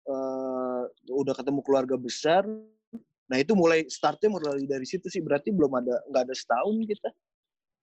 eh, 0.08 0.84
udah 1.16 1.34
ketemu 1.36 1.60
keluarga 1.64 1.96
besar. 1.96 2.44
Nah 3.32 3.38
itu 3.40 3.56
mulai 3.56 3.88
startnya 3.88 4.28
mulai 4.28 4.68
dari 4.68 4.84
situ 4.84 5.08
sih. 5.08 5.24
Berarti 5.24 5.56
belum 5.56 5.72
ada 5.80 5.96
nggak 6.12 6.24
ada 6.28 6.36
setahun 6.36 6.76
kita. 6.84 7.10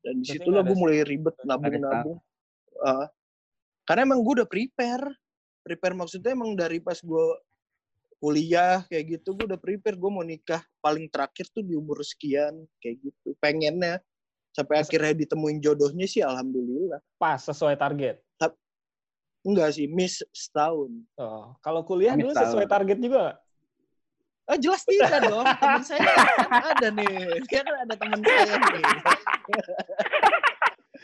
Dan 0.05 0.15
di 0.21 0.27
situ 0.29 0.49
lah 0.53 0.61
gue 0.69 0.77
mulai 0.77 1.01
ribet 1.01 1.33
nabung-nabung. 1.49 2.21
Eh, 2.77 3.07
karena 3.89 4.01
emang 4.05 4.21
gue 4.21 4.45
udah 4.45 4.49
prepare. 4.49 5.17
Prepare 5.65 5.97
maksudnya 5.97 6.37
emang 6.37 6.53
dari 6.53 6.77
pas 6.77 7.01
gue 7.01 7.27
kuliah 8.19 8.83
kayak 8.91 9.19
gitu 9.19 9.35
gue 9.39 9.47
udah 9.47 9.61
prepare 9.61 9.95
gue 9.95 10.11
mau 10.11 10.27
nikah 10.27 10.63
paling 10.83 11.07
terakhir 11.07 11.47
tuh 11.55 11.63
di 11.63 11.79
umur 11.79 12.03
sekian 12.03 12.67
kayak 12.83 12.99
gitu 13.07 13.35
pengennya 13.39 14.03
sampai 14.51 14.83
akhirnya 14.83 15.15
ditemuin 15.15 15.63
jodohnya 15.63 16.07
sih 16.11 16.23
alhamdulillah 16.23 16.99
Pas 17.15 17.39
sesuai 17.39 17.79
target. 17.79 18.19
Enggak 19.47 19.71
sih, 19.79 19.87
miss 19.87 20.21
setahun. 20.35 20.91
Oh, 21.15 21.55
kalau 21.63 21.87
kuliah 21.87 22.19
dulu 22.19 22.35
sesuai 22.35 22.67
target 22.67 22.99
juga? 22.99 23.39
Ah, 24.49 24.59
jelas 24.61 24.83
tidak 24.83 25.25
dong. 25.31 25.47
Teman 25.47 25.83
saya 25.85 26.05
kan 26.05 26.63
ada 26.75 26.89
nih. 26.93 27.41
Dia 27.47 27.61
kan 27.63 27.77
ada 27.87 27.95
teman 27.95 28.21
saya 28.25 28.55
nih. 28.59 28.85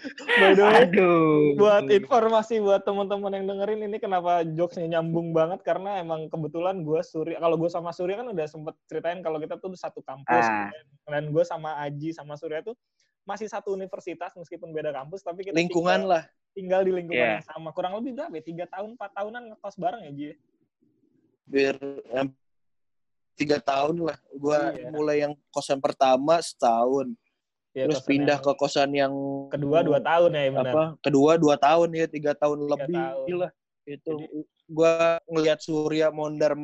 By 0.05 0.53
the 0.53 0.63
way, 0.63 0.85
Aduh. 0.85 1.57
buat 1.57 1.89
informasi 1.89 2.61
buat 2.61 2.85
teman-teman 2.85 3.33
yang 3.33 3.47
dengerin 3.49 3.89
ini 3.89 3.97
kenapa 3.97 4.45
jokesnya 4.45 5.01
nyambung 5.01 5.33
banget 5.33 5.65
karena 5.65 5.97
emang 5.99 6.29
kebetulan 6.29 6.85
gue 6.85 7.01
Surya 7.01 7.41
kalau 7.41 7.57
gue 7.57 7.71
sama 7.73 7.89
Surya 7.91 8.21
kan 8.21 8.29
udah 8.29 8.45
sempet 8.45 8.77
ceritain 8.85 9.25
kalau 9.25 9.41
kita 9.41 9.57
tuh 9.57 9.73
satu 9.73 10.05
kampus 10.05 10.45
Ah. 10.45 10.69
dan 11.09 11.33
gue 11.33 11.45
sama 11.45 11.81
Aji 11.81 12.13
sama 12.13 12.37
Surya 12.37 12.61
tuh 12.61 12.77
masih 13.25 13.49
satu 13.49 13.73
universitas 13.73 14.37
meskipun 14.37 14.69
beda 14.71 14.93
kampus 14.93 15.25
tapi 15.25 15.49
kita 15.49 15.57
Lingkungan 15.57 16.05
tinggal, 16.05 16.13
lah. 16.13 16.23
tinggal 16.53 16.81
di 16.85 16.93
lingkungan 16.93 17.25
Iya. 17.25 17.35
yang 17.41 17.47
sama 17.49 17.73
kurang 17.73 17.97
lebih 17.97 18.13
berapa 18.13 18.35
ya? 18.37 18.43
tiga 18.45 18.65
tahun 18.69 19.01
empat 19.01 19.11
tahunan 19.17 19.43
ngekos 19.57 19.77
bareng 19.81 20.03
ya 20.05 20.13
Ji 20.13 20.29
Biar 21.45 21.77
tiga 23.35 23.59
tahun 23.59 24.01
lah. 24.01 24.17
Gua 24.33 24.73
Iya. 24.73 24.89
mulai 24.89 25.17
yang 25.25 25.33
kosan 25.51 25.77
pertama 25.77 26.39
setahun. 26.39 27.13
Ya, 27.75 27.85
terus 27.85 28.01
pindah 28.07 28.39
yang 28.39 28.47
ke 28.47 28.53
kosan 28.55 28.91
yang 28.95 29.13
kedua 29.51 29.83
dua 29.83 29.99
tahun 29.99 30.31
ya 30.33 30.43
benar 30.49 30.73
apa? 30.73 30.85
Kedua 31.03 31.33
dua 31.37 31.55
tahun 31.59 31.89
ya, 31.93 32.07
tiga 32.07 32.33
tahun 32.33 32.59
Tiga 32.63 32.71
lebih 32.79 32.95
tahun. 32.97 33.27
lah. 33.43 33.51
Itu 33.85 34.13
Jadi- 34.17 34.47
gua 34.65 35.21
ngelihat 35.29 35.59
Surya 35.61 36.09
mondar 36.09 36.57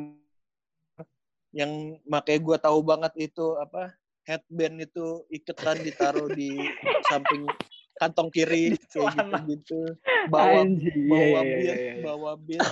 yang 1.51 1.71
makanya 2.07 2.39
gua 2.41 2.57
tahu 2.57 2.79
banget 2.81 3.11
itu 3.29 3.45
apa 3.59 3.91
headband 4.23 4.79
itu 4.81 5.27
iketan 5.27 5.83
ditaruh 5.83 6.31
di 6.31 6.55
samping 7.11 7.43
kantong 7.99 8.31
kiri 8.31 8.73
kayak 8.89 9.13
gitu 9.13 9.37
gitu 9.51 9.79
bawa 10.31 10.63
Anjing. 10.63 10.95
Iya, 10.95 11.11
bawa 11.11 11.39
iya, 11.41 11.41
bir 11.43 11.59
iya, 11.61 11.75
iya. 11.75 11.93
bawa 12.01 12.31
bir 12.39 12.59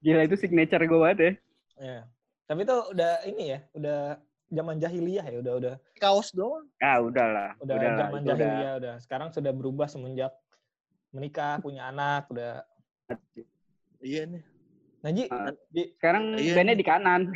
Gila 0.00 0.24
itu 0.24 0.36
signature 0.40 0.80
gue 0.80 0.98
banget 0.98 1.18
ya. 1.20 1.32
ya 1.78 2.00
tapi 2.48 2.66
itu 2.66 2.76
udah 2.90 3.12
ini 3.30 3.44
ya 3.54 3.58
udah 3.76 4.00
zaman 4.50 4.76
jahiliyah 4.76 5.24
ya 5.24 5.38
udah 5.38 5.54
udah 5.56 5.74
kaos 5.96 6.30
doang 6.30 6.66
Ah 6.76 6.98
udahlah. 6.98 7.54
udah 7.56 7.70
udahlah, 7.72 7.98
zaman 8.00 8.18
udah. 8.18 8.28
jahiliyah 8.28 8.72
udah 8.76 8.94
sekarang 8.98 9.28
sudah 9.30 9.50
berubah 9.50 9.86
semenjak 9.86 10.34
menikah 11.10 11.58
punya 11.58 11.86
anak 11.86 12.26
udah 12.28 12.66
iya 14.00 14.26
nih 14.26 14.42
Naji 15.00 15.24
Ah. 15.26 15.48
Ji 15.70 15.96
Sekarang 15.96 16.36
Iya 16.36 16.52
bandnya 16.52 16.74
nih. 16.76 16.78
di 16.78 16.84
kanan. 16.84 17.22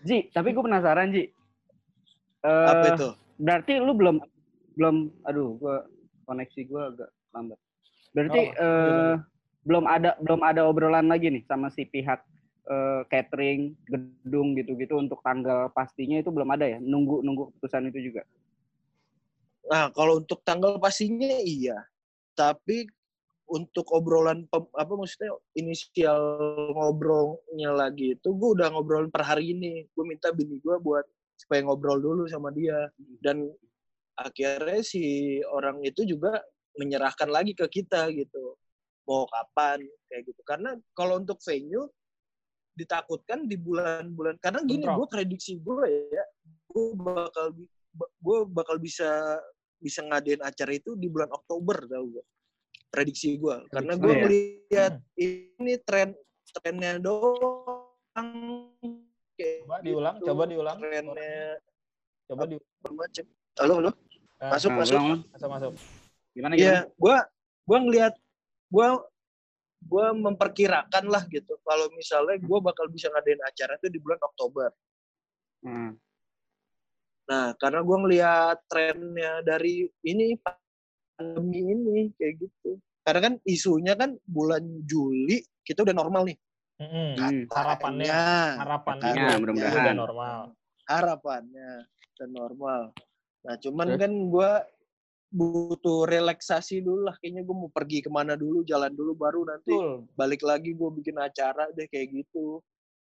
Ji, 0.00 0.30
tapi 0.30 0.48
gue 0.50 0.62
penasaran 0.62 1.10
Ji. 1.10 1.28
Eh, 2.38 2.66
apa 2.66 2.86
itu 2.94 3.08
Berarti 3.36 3.76
lu 3.76 3.92
belum 3.92 4.16
belum 4.72 4.96
aduh 5.22 5.58
gua 5.58 5.84
koneksi 6.24 6.60
gua 6.64 6.88
agak 6.88 7.10
lambat. 7.30 7.58
Berarti 8.10 8.40
Oh, 8.48 8.62
eh, 8.64 9.14
belum 9.62 9.84
ada 9.84 10.16
belum 10.18 10.40
ada 10.40 10.60
obrolan 10.64 11.06
lagi 11.06 11.28
nih 11.28 11.44
sama 11.44 11.68
si 11.68 11.84
pihak 11.84 12.22
eh, 12.68 13.02
catering, 13.08 13.72
gedung 13.88 14.54
gitu-gitu 14.54 15.00
untuk 15.00 15.18
tanggal 15.24 15.72
pastinya 15.72 16.20
itu 16.20 16.28
belum 16.28 16.48
ada 16.52 16.68
ya? 16.68 16.78
Nunggu 16.78 17.24
nunggu 17.24 17.52
keputusan 17.54 17.88
itu 17.90 18.12
juga. 18.12 18.22
nah 19.68 19.92
kalau 19.92 20.24
untuk 20.24 20.40
tanggal 20.44 20.80
pastinya 20.80 21.28
iya. 21.44 21.84
Tapi 22.32 22.88
untuk 23.48 23.88
obrolan 23.96 24.44
apa 24.52 24.92
maksudnya 24.92 25.32
inisial 25.56 26.20
ngobrolnya 26.76 27.72
lagi 27.72 28.12
itu 28.12 28.28
gue 28.36 28.50
udah 28.60 28.68
ngobrolin 28.72 29.12
per 29.12 29.24
hari 29.24 29.56
ini. 29.56 29.88
Gue 29.92 30.04
minta 30.04 30.32
bini 30.32 30.60
gue 30.60 30.76
buat 30.80 31.04
supaya 31.36 31.64
ngobrol 31.64 32.00
dulu 32.00 32.24
sama 32.28 32.52
dia. 32.52 32.88
Dan 33.20 33.48
akhirnya 34.16 34.80
si 34.84 35.38
orang 35.48 35.80
itu 35.84 36.04
juga 36.04 36.40
menyerahkan 36.76 37.28
lagi 37.28 37.56
ke 37.56 37.66
kita 37.68 38.08
gitu. 38.12 38.56
Mau 39.08 39.24
kapan 39.28 39.84
kayak 40.12 40.22
gitu. 40.28 40.40
Karena 40.44 40.76
kalau 40.92 41.20
untuk 41.20 41.40
venue 41.40 41.88
ditakutkan 42.78 43.44
di 43.44 43.58
bulan-bulan 43.58 44.38
karena 44.38 44.62
gini 44.62 44.86
gue 44.86 45.06
prediksi 45.10 45.58
gue 45.58 45.82
ya 46.14 46.24
gue 46.70 46.84
bakal 46.94 47.46
gue 47.98 48.38
bakal 48.46 48.76
bisa 48.78 49.34
bisa 49.78 50.06
ngadain 50.06 50.38
acara 50.40 50.70
itu 50.70 50.94
di 50.94 51.10
bulan 51.10 51.26
Oktober 51.28 51.90
tau 51.90 52.06
gue 52.06 52.24
prediksi 52.88 53.34
gue 53.34 53.66
karena 53.68 53.94
gue 53.94 54.06
Prediksi 54.06 54.14
ya? 54.14 54.22
melihat 54.22 54.92
Hmm. 54.94 55.18
ini 55.58 55.74
tren 55.82 56.08
trennya 56.54 56.92
doang 57.02 58.30
kayak 59.34 59.66
coba 59.66 59.76
diulang 59.82 60.14
gitu. 60.16 60.26
coba 60.30 60.42
diulang 60.46 60.76
trennya 60.78 61.34
coba 62.24 62.42
di 62.46 62.56
macam 62.86 63.24
halo 63.58 63.74
halo 63.82 63.92
Ah, 64.38 64.54
masuk 64.54 64.70
Nah, 64.70 64.78
masuk 64.78 64.94
ulang, 64.94 65.06
ulang. 65.10 65.22
masuk 65.34 65.48
masuk 65.50 65.72
Gimana 66.30 66.52
Iya, 66.54 66.62
gimana? 66.86 66.94
gua 66.94 67.16
gua 67.66 67.78
ngelihat 67.82 68.14
gua 68.70 68.86
gua 69.84 70.10
memperkirakan 70.16 71.06
lah 71.06 71.22
gitu 71.30 71.58
kalau 71.62 71.86
misalnya 71.94 72.36
gua 72.42 72.58
bakal 72.62 72.90
bisa 72.90 73.12
ngadain 73.12 73.40
acara 73.44 73.78
itu 73.78 73.88
di 73.92 73.98
bulan 74.02 74.20
Oktober. 74.22 74.70
Hmm. 75.62 75.92
Nah, 77.28 77.52
karena 77.60 77.80
gua 77.84 77.96
ngelihat 78.02 78.56
trennya 78.66 79.44
dari 79.44 79.86
ini 80.06 80.34
pandemi 80.38 81.60
ini 81.74 81.98
kayak 82.16 82.34
gitu. 82.42 82.80
Karena 83.04 83.20
kan 83.32 83.34
isunya 83.48 83.94
kan 83.96 84.16
bulan 84.24 84.64
Juli 84.84 85.40
kita 85.62 85.84
udah 85.84 85.96
normal 85.96 86.28
nih. 86.28 86.38
Mm-mm. 86.78 87.18
Hmm. 87.18 87.42
harapannya 87.50 88.22
harapannya 88.54 89.10
katanya. 89.10 89.34
mudah-mudahan. 89.42 89.82
udah 89.82 89.96
normal 89.98 90.40
harapannya 90.88 91.84
dan 92.16 92.28
normal. 92.32 92.82
Nah, 93.44 93.54
cuman 93.60 93.86
Terus? 93.94 94.00
kan 94.00 94.12
gua 94.32 94.50
butuh 95.28 96.08
relaksasi 96.08 96.80
dulu 96.80 97.04
lah. 97.08 97.16
Kayaknya 97.20 97.42
gue 97.44 97.56
mau 97.56 97.70
pergi 97.70 98.00
ke 98.00 98.10
mana 98.10 98.34
dulu, 98.34 98.64
jalan 98.64 98.92
dulu, 98.92 99.12
baru 99.14 99.44
nanti 99.44 99.72
betul 99.72 100.08
balik 100.16 100.42
lagi 100.42 100.72
gue 100.72 100.88
bikin 101.00 101.16
acara 101.20 101.68
deh 101.76 101.86
kayak 101.88 102.24
gitu. 102.24 102.60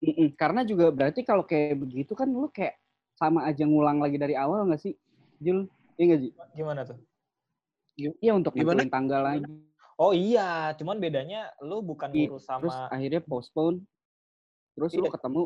Mm-mm. 0.04 0.37
Karena 0.37 0.61
juga 0.64 0.92
berarti 0.92 1.25
kalau 1.25 1.44
kayak 1.44 1.76
begitu 1.80 2.12
kan 2.12 2.28
lu 2.28 2.49
kayak 2.52 2.76
sama 3.16 3.49
aja 3.49 3.64
ngulang 3.64 4.00
lagi 4.00 4.20
dari 4.20 4.37
awal 4.37 4.68
nggak 4.68 4.80
sih, 4.80 4.92
Jul? 5.40 5.64
Iya 5.96 6.04
nggak 6.12 6.20
Ji? 6.20 6.28
gimana 6.52 6.80
tuh 6.85 7.00
Iya 7.96 8.32
untuk 8.37 8.52
Gimana? 8.52 8.85
tanggal 8.92 9.25
lagi. 9.25 9.49
oh 9.96 10.12
iya 10.12 10.76
cuman 10.76 11.00
bedanya 11.00 11.49
lu 11.64 11.80
bukan 11.80 12.12
Iya, 12.12 12.28
ngurus 12.28 12.44
Terus 12.44 12.76
sama 12.76 12.92
akhirnya 12.92 13.25
postpone. 13.25 13.80
Terus 14.76 14.92
lu 14.92 15.08
Iya. 15.08 15.12
ketemu. 15.16 15.42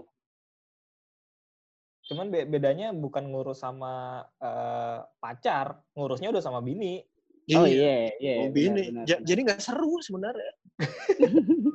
Cuman 2.10 2.26
be- 2.26 2.42
bedanya 2.42 2.90
bukan 2.90 3.30
ngurus 3.30 3.62
sama 3.62 4.18
eh, 4.42 4.98
pacar 5.22 5.78
ngurusnya 5.94 6.34
udah 6.34 6.42
sama 6.42 6.58
bini 6.58 7.06
Oh 7.50 7.66
iya, 7.66 8.14
iya. 8.22 8.34
Oh, 8.38 8.46
benar, 8.46 8.54
bini. 8.54 8.82
benar, 8.94 9.04
Ja- 9.10 9.18
benar. 9.18 9.26
jadi 9.26 9.40
nggak 9.42 9.58
seru 9.58 9.98
sebenarnya. 10.06 10.52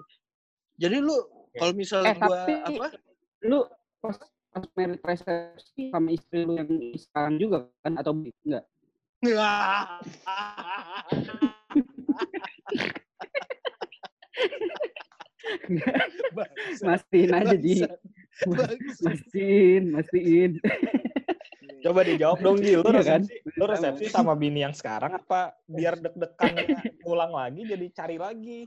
jadi 0.81 0.95
lu 1.03 1.11
kalau 1.51 1.71
Eh 1.71 1.75
misalnya 1.75 2.15
gua 2.15 2.47
tapi 2.47 2.79
apa? 2.79 2.87
lu 3.43 3.59
pas 3.99 4.15
pas 4.55 4.63
merit 4.79 5.03
resepsi 5.03 5.91
sama 5.91 6.15
istri 6.15 6.47
lu 6.47 6.55
yang 6.55 6.71
sekarang 6.95 7.35
juga 7.35 7.67
kan 7.83 7.99
atau 7.99 8.15
enggak? 8.15 8.63
Mastiin 16.85 17.31
aja 17.33 17.55
Ji. 17.55 17.85
Mastiin, 19.01 19.83
mastiin. 19.91 20.51
Coba 21.79 22.01
dijawab 22.01 22.41
dong 22.41 22.57
Gi, 22.57 22.75
lu 22.75 22.83
Iya 22.83 23.03
kan? 23.05 23.21
resepsi, 23.23 23.35
lu 23.55 23.65
resepsi 23.65 24.05
sama 24.09 24.33
bini 24.33 24.59
yang 24.59 24.73
sekarang 24.73 25.15
apa 25.15 25.53
biar 25.63 25.95
deg-degan 25.95 26.53
ngulang 26.99 27.31
lagi 27.31 27.61
jadi 27.63 27.85
cari 27.93 28.17
lagi. 28.17 28.59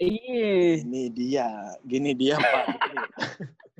Iya. 0.00 0.82
Ini 0.82 1.02
dia, 1.12 1.48
gini 1.84 2.10
dia 2.12 2.34
Pak. 2.34 2.66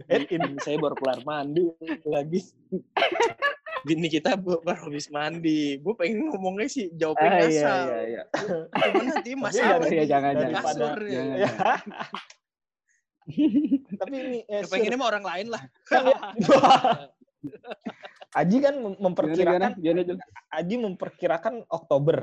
Eh, 0.06 0.23
Ini 0.25 0.54
saya 0.61 0.76
baru 0.76 0.94
kelar 0.94 1.25
mandi 1.25 1.66
lagi. 2.04 2.40
Bini 3.82 4.06
kita 4.06 4.38
baru 4.38 4.62
habis 4.87 5.09
mandi. 5.09 5.80
Gue 5.80 5.94
pengen 5.97 6.30
ngomongnya 6.30 6.68
sih 6.68 6.87
jawabnya 6.94 7.26
Ah, 7.26 7.35
iya, 7.35 7.42
ngasal. 7.42 7.82
iya, 7.82 8.00
iya. 8.06 8.23
Cuman 8.71 9.04
nanti 9.09 9.30
masalah 9.35 9.88
iya, 9.90 10.02
di- 10.04 10.11
jangan, 10.12 10.32
jangan. 10.37 10.54
kasur 10.54 10.78
Daripada- 10.94 11.09
ya. 11.11 11.23
Jangan. 11.42 11.80
Tapi 13.99 14.14
ini 14.14 14.38
eh, 14.47 14.62
Ya, 14.62 14.69
pengennya 14.69 14.99
sama 14.99 15.07
orang 15.09 15.25
lain 15.26 15.47
lah. 15.52 15.62
Kan 15.87 16.02
ya- 16.12 16.23
Aji 18.41 18.57
kan 18.64 18.75
mem- 18.81 18.97
Gimana, 18.97 19.05
memperkirakan 19.05 19.61
gimana? 19.61 19.83
Gimana, 19.83 20.00
Jul? 20.09 20.19
Aji 20.49 20.75
memperkirakan 20.81 21.55
Oktober. 21.69 22.19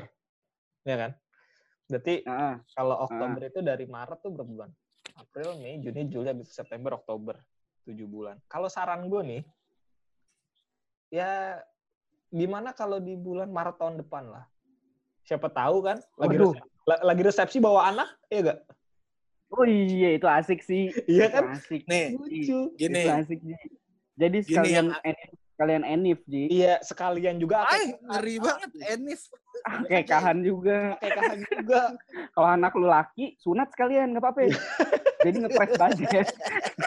Ya 0.81 0.95
kan? 0.97 1.11
Berarti 1.85 2.25
Ah, 2.25 2.61
kalau 2.73 2.95
Oktober 3.05 3.41
itu 3.45 3.59
dari 3.61 3.85
Maret 3.85 4.19
tuh 4.21 4.31
berapa 4.33 4.49
bulan? 4.49 4.69
April, 5.17 5.59
Mei, 5.59 5.77
Juni, 5.77 6.07
Juli, 6.07 6.29
Agustus, 6.31 6.55
September, 6.55 6.95
Oktober. 6.97 7.37
7 7.85 8.05
bulan. 8.05 8.37
Kalau 8.45 8.69
saran 8.69 9.09
gue 9.09 9.21
nih, 9.25 9.41
ya 11.09 11.57
gimana 12.29 12.69
kalau 12.71 13.01
di 13.01 13.17
bulan 13.17 13.49
Maret 13.49 13.81
tahun 13.81 13.97
depan 13.99 14.29
lah? 14.29 14.45
Siapa 15.25 15.49
tahu 15.49 15.81
kan? 15.85 15.97
Lagi, 16.17 16.37
Waduh. 16.37 16.53
resepsi, 16.53 16.69
la- 16.85 17.03
lagi 17.05 17.21
resepsi 17.25 17.57
bawa 17.57 17.89
anak, 17.89 18.09
ya 18.29 18.39
gak? 18.45 18.59
Oh 19.49 19.65
iya, 19.65 20.13
itu 20.13 20.25
asik 20.25 20.61
sih. 20.61 20.93
Iya 21.05 21.25
kan? 21.29 21.53
Asik. 21.53 21.81
Nih, 21.85 22.13
Lucu. 22.13 22.69
gini. 22.75 23.01
Itu 23.01 23.09
asik 23.11 23.39
sih. 23.39 23.57
Jadi 24.13 24.37
Gini 24.37 24.45
sekalian 24.45 24.85
yang- 24.85 25.01
enif, 25.01 25.29
sekalian 25.49 25.83
enif, 25.83 26.19
Ji. 26.23 26.43
Iya, 26.53 26.73
sekalian 26.81 27.35
juga 27.35 27.63
Ay, 27.63 27.89
akekahan. 27.89 28.05
ngeri 28.05 28.35
banget 28.37 28.71
Enif. 28.87 29.21
Kekahan 29.85 30.37
juga. 30.39 30.77
Akekahan 30.95 31.39
juga. 31.41 31.81
Kalau 32.29 32.47
anak 32.47 32.71
lu 32.73 32.85
laki, 32.85 33.25
sunat 33.37 33.67
sekalian, 33.71 34.13
nggak 34.13 34.21
apa-apa. 34.21 34.39
Jadi 35.25 35.37
ngepres 35.39 35.71
budget. 35.75 36.27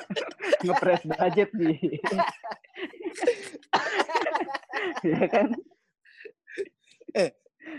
ngepres 0.65 1.03
budget, 1.05 1.51
Ji. 1.53 1.73
Iya 5.03 5.23
kan? 5.29 5.47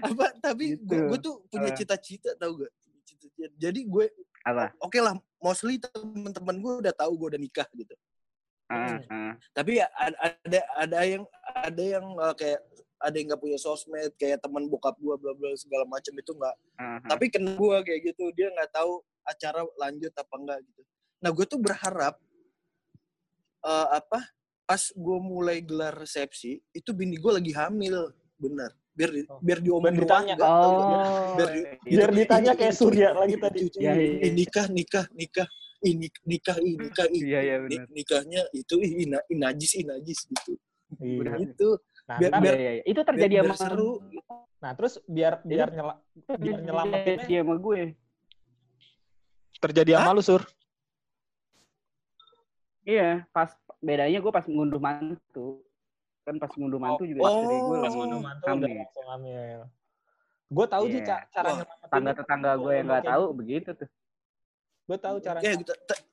Apa 0.03 0.25
tapi 0.39 0.75
Gitu. 0.75 0.95
gue 0.95 1.19
tuh 1.19 1.43
punya 1.47 1.71
Ah. 1.71 1.75
cita-cita 1.75 2.31
tau 2.35 2.55
gak? 2.55 2.71
Cita-cita. 3.03 3.47
Jadi 3.57 3.79
gue 3.83 4.05
Apa? 4.43 4.75
oke 4.83 4.99
lah, 4.99 5.15
mostly 5.39 5.79
teman-teman 5.79 6.59
gue 6.59 6.73
udah 6.83 6.93
tahu 6.93 7.15
gue 7.15 7.27
udah 7.35 7.41
nikah 7.41 7.67
gitu. 7.71 7.95
Ah, 8.67 8.99
ah. 9.11 9.33
Tapi 9.55 9.79
ya 9.79 9.87
ad- 9.95 10.19
ada 10.19 10.59
ada 10.79 10.97
yang 11.03 11.23
ada 11.43 11.83
yang 11.83 12.05
uh, 12.19 12.35
kayak 12.35 12.59
ada 13.03 13.15
yang 13.15 13.27
nggak 13.31 13.41
punya 13.43 13.59
sosmed 13.59 14.11
kayak 14.15 14.39
teman 14.43 14.67
bokap 14.67 14.95
gue 14.99 15.15
bla 15.19 15.31
bla 15.35 15.51
segala 15.55 15.87
macam 15.87 16.13
itu 16.15 16.31
nggak. 16.31 16.55
ah. 16.79 16.99
Tapi 17.07 17.31
kena 17.31 17.55
gue 17.55 17.77
kayak 17.87 18.01
gitu 18.13 18.31
dia 18.35 18.51
nggak 18.51 18.71
tahu 18.71 18.99
acara 19.23 19.63
lanjut 19.79 20.11
apa 20.11 20.35
enggak 20.35 20.59
gitu. 20.67 20.81
Nah 21.23 21.29
gue 21.31 21.45
tuh 21.47 21.59
berharap 21.59 22.19
uh, 23.63 23.87
apa 23.95 24.19
pas 24.63 24.83
gue 24.91 25.17
mulai 25.19 25.59
gelar 25.59 25.95
resepsi 25.95 26.59
itu 26.71 26.89
bini 26.95 27.19
gue 27.19 27.31
lagi 27.31 27.51
hamil 27.51 28.11
bener 28.39 28.71
biar 28.93 29.09
di, 29.09 29.21
Oh. 29.25 29.39
biar 29.41 29.59
diomongin 29.59 30.05
ditanya. 30.05 30.33
tau 30.37 30.45
gak? 30.45 30.49
Oh, 30.69 31.33
biar, 31.35 31.49
iya. 31.49 31.69
Biar 31.81 32.09
Itu- 32.09 32.17
ditanya 32.21 32.51
kayak 32.53 32.75
Surya 32.77 33.09
lagi 33.11 33.35
tadi. 33.41 33.59
Iya, 33.73 33.91
iya, 33.97 34.15
ih, 34.21 34.31
nikah 34.31 34.65
nikah 34.69 35.05
nikah 35.11 35.47
ini 35.83 36.07
nikah 36.23 36.57
ini 36.61 36.73
nikah 36.79 37.07
ini 37.09 37.25
Iya, 37.27 37.39
iya, 37.41 37.55
Ni- 37.59 37.67
benar. 37.75 37.87
nikahnya 37.91 38.41
itu 38.53 38.75
ih, 38.79 38.91
ina, 39.03 39.19
inajis 39.27 39.71
inajis 39.75 40.19
gitu 40.25 40.53
Iya. 41.01 41.41
itu 41.41 41.69
Nah, 42.03 42.19
Biar- 42.19 42.35
Iya, 42.35 42.51
iya, 42.59 42.71
iya. 42.77 42.83
Itu 42.83 42.99
terjadi 43.01 43.33
biar 43.39 43.55
sama 43.55 43.55
seru. 43.63 43.91
nah, 44.59 44.71
terus 44.75 44.99
biar 45.07 45.39
biar 45.41 45.67
Itu- 45.71 45.75
nyela, 45.79 45.93
biar 45.95 46.35
terjadi 46.35 46.61
nyelamatinnya 46.67 47.39
sama 47.39 47.55
gue. 47.57 47.81
terjadi 49.57 49.91
sama 49.95 50.11
lu, 50.11 50.19
Sur. 50.21 50.43
Iya, 52.83 53.23
pas 53.31 53.55
bedanya 53.79 54.19
gue 54.19 54.31
pas 54.31 54.43
ngunduh 54.43 54.75
mantu. 54.77 55.63
Kan 56.23 56.35
pas 56.39 56.51
ngunduh 56.55 56.79
mantu 56.79 57.03
juga 57.03 57.19
Oh, 57.27 57.29
istri 57.43 57.55
gue 57.59 57.77
pas 57.83 57.91
ngunduh 57.91 58.19
mantu 58.23 58.43
udah 58.47 58.55
hamil. 58.55 58.79
langsung 58.79 59.07
hamil. 59.11 59.59
Gue 60.53 60.65
tahu 60.71 60.83
sih 60.87 61.01
Iya. 61.03 61.07
ca- 61.09 61.25
cara 61.33 61.47
Wah, 61.51 61.55
nyelamatinnya. 61.59 61.87
Tetangga-tetangga 61.89 62.51
gue 62.55 62.71
yang 62.73 62.87
nggak 62.87 63.05
tahu 63.11 63.25
begitu 63.35 63.69
tuh. 63.75 63.89
Gue 64.87 64.97
tahu 64.99 65.15
cara 65.19 65.37
ya 65.43 65.51
gitu 65.59 65.73
te- 65.75 66.03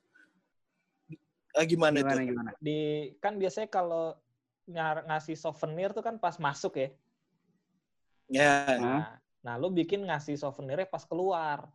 Ah, 1.51 1.67
gimana, 1.67 1.99
Gimana 1.99 2.15
tuh 2.15 2.23
gimana? 2.31 2.51
di 2.63 2.79
kan 3.19 3.35
biasanya 3.35 3.67
kalau 3.67 4.15
nyar, 4.71 5.03
ngasih 5.03 5.35
souvenir 5.35 5.91
tuh 5.91 5.99
kan 5.99 6.15
pas 6.15 6.39
masuk 6.39 6.79
ya. 6.79 6.89
ya 8.31 8.51
Hah? 8.63 8.79
Nah, 8.79 9.07
nah 9.43 9.55
lu 9.59 9.67
bikin 9.67 10.07
ngasih 10.07 10.39
souvenirnya 10.39 10.87
pas 10.87 11.03
keluar. 11.03 11.67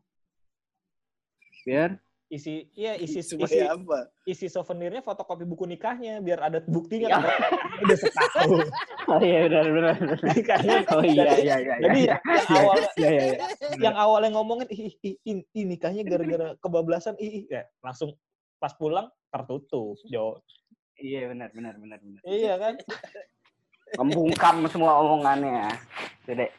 Biar 1.68 2.00
Isi 2.26 2.66
iya 2.74 2.98
isi 2.98 3.22
isi 3.22 3.38
supaya 3.38 3.70
apa 3.70 4.10
isi 4.26 4.50
souvenirnya 4.50 4.98
fotokopi 4.98 5.46
buku 5.46 5.62
nikahnya 5.62 6.18
biar 6.18 6.42
ada 6.42 6.58
buktinya 6.58 7.06
Ya. 7.06 7.22
kan 7.22 7.22
udah 7.86 7.96
setahun 7.96 8.66
Oh 9.14 9.22
iya 9.22 9.46
benar 9.46 9.66
benar. 9.70 9.94
nikahnya. 10.26 10.76
Oh 10.90 10.98
iya 11.00 11.22
Jadi- 11.22 11.42
iya 11.46 11.56
iya. 11.56 11.74
Jadi 11.78 11.98
iya. 12.02 12.16
yang 12.18 12.58
awalnya 12.58 12.88
Iya 12.98 13.08
iya 13.08 13.22
iya. 13.22 13.38
yang 13.78 13.94
awalnya 13.96 14.30
ngomongin 14.34 14.66
ih, 14.68 14.90
ih, 14.98 15.14
ih, 15.22 15.36
ih, 15.46 15.64
nikahnya 15.64 16.02
gara-gara 16.02 16.58
kebablasan 16.58 17.14
ih, 17.16 17.30
ih, 17.30 17.44
ya 17.46 17.62
langsung 17.80 18.18
pas 18.58 18.74
pulang 18.74 19.06
tertutup 19.30 19.94
jo 20.04 20.42
Iya 20.96 21.30
benar 21.30 21.54
benar 21.54 21.78
benar 21.78 21.98
benar. 22.00 22.20
iya 22.24 22.58
kan 22.58 22.74
Membungkam 23.94 24.66
semua 24.66 24.98
omongannya. 24.98 25.70
Dede. 26.26 26.50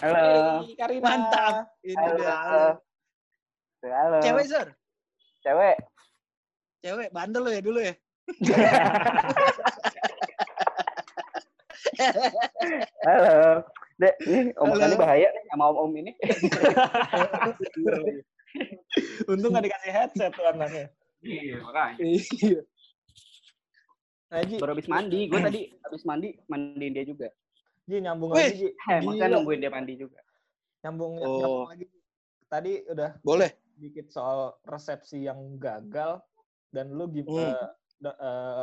Halo. 0.00 0.64
Hey, 0.64 0.72
Karina. 0.74 1.04
mantap 1.04 1.54
ini 1.82 1.92
Halo. 1.92 2.24
Halo. 2.24 2.64
Halo. 3.82 4.18
cewek 4.20 4.46
sir 4.46 4.66
Cewek. 5.40 5.76
cewek 6.80 7.08
bandel 7.12 7.44
lo 7.44 7.50
ya 7.52 7.60
dulu 7.60 7.80
ya 7.80 7.94
Halo. 13.04 13.64
Dek, 14.00 14.14
ini 14.24 14.56
omongannya 14.56 14.96
bahaya 14.96 15.28
nih 15.28 15.42
sama 15.52 15.64
om-om 15.68 15.92
ini. 15.92 16.12
untung 19.28 19.52
gak 19.52 19.62
dikasih 19.62 19.92
headset 19.92 20.32
tuh 20.32 20.42
anaknya 20.42 20.88
Iya, 21.20 21.60
makanya. 21.60 21.96
iya 22.00 22.60
Haji 24.32 24.56
Baru 24.56 24.72
habis 24.72 24.88
mandi, 24.88 25.28
gue 25.28 25.38
tadi 25.38 25.60
habis 25.84 26.02
mandi 26.06 26.28
mandiin 26.48 26.94
dia 26.96 27.04
juga. 27.04 27.28
Ji 27.84 27.98
nyambung 28.00 28.30
Wih, 28.32 28.46
lagi 28.46 28.56
Ji 28.56 28.68
Eh, 28.88 28.98
Gila. 29.04 29.26
nungguin 29.28 29.60
dia 29.60 29.70
mandi 29.70 29.94
juga. 29.94 30.18
nyambung 30.80 31.12
Oh. 31.20 31.36
nyambung 31.36 31.68
lagi 31.68 31.86
tadi 32.48 32.72
udah 32.88 33.10
boleh 33.20 33.50
dikit 33.80 34.06
soal 34.06 34.38
resepsi 34.62 35.24
yang 35.24 35.56
gagal 35.56 36.20
dan 36.68 36.92
lu 36.92 37.08
Hmm. 37.08 37.14
gimana 37.16 37.72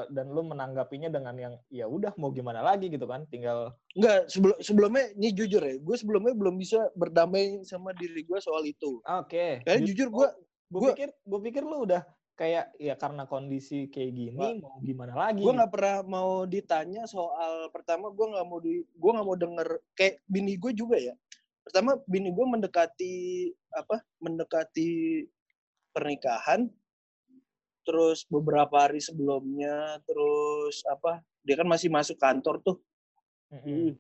dan 0.08 0.26
lu 0.28 0.42
menanggapinya 0.44 1.10
dengan 1.10 1.36
yang 1.36 1.54
ya 1.68 1.86
udah 1.86 2.10
mau 2.16 2.30
gimana 2.30 2.58
lagi 2.60 2.88
gitu 2.88 3.06
kan 3.06 3.26
tinggal 3.28 3.70
Enggak, 3.94 4.26
sebelum 4.28 4.58
sebelumnya 4.60 5.14
ini 5.14 5.30
jujur 5.32 5.60
ya, 5.60 5.76
gue 5.76 5.96
sebelumnya 5.96 6.34
belum 6.34 6.56
bisa 6.56 6.90
berdamai 6.94 7.62
sama 7.62 7.94
diri 7.94 8.22
gue 8.24 8.40
soal 8.40 8.62
itu. 8.64 8.98
oke 9.00 9.62
Karena 9.62 9.82
jujur 9.84 10.10
gue, 10.10 10.28
gue 10.68 10.80
gua- 10.80 10.90
pikir 10.92 11.10
gue 11.14 11.40
pikir 11.44 11.62
lu 11.62 11.86
udah 11.86 12.02
kayak 12.34 12.70
ya 12.78 12.94
karena 12.94 13.26
kondisi 13.26 13.86
kayak 13.88 14.12
gini 14.12 14.38
Wah. 14.38 14.54
mau 14.56 14.78
gimana 14.80 15.14
lagi 15.16 15.42
gue 15.42 15.50
nggak 15.52 15.70
pernah 15.72 15.98
mau 16.04 16.32
ditanya 16.44 17.06
soal 17.06 17.70
pertama 17.70 18.10
gue 18.10 18.26
nggak 18.28 18.46
mau 18.46 18.58
di, 18.58 18.82
gue 18.82 19.12
nggak 19.12 19.26
mau 19.26 19.34
denger 19.36 19.68
kayak 19.94 20.22
bini 20.26 20.54
gue 20.56 20.72
juga 20.72 20.98
ya. 20.98 21.14
Pertama 21.68 22.00
bini 22.08 22.32
gue 22.32 22.46
mendekati 22.48 23.16
apa? 23.76 24.00
Mendekati 24.24 25.20
pernikahan. 25.92 26.72
Terus 27.84 28.24
beberapa 28.32 28.88
hari 28.88 29.04
sebelumnya, 29.04 30.00
terus 30.08 30.80
apa? 30.88 31.20
Dia 31.44 31.60
kan 31.60 31.68
masih 31.68 31.92
masuk 31.92 32.16
kantor 32.16 32.64
tuh. 32.64 32.78
Mm-mm. 33.52 34.00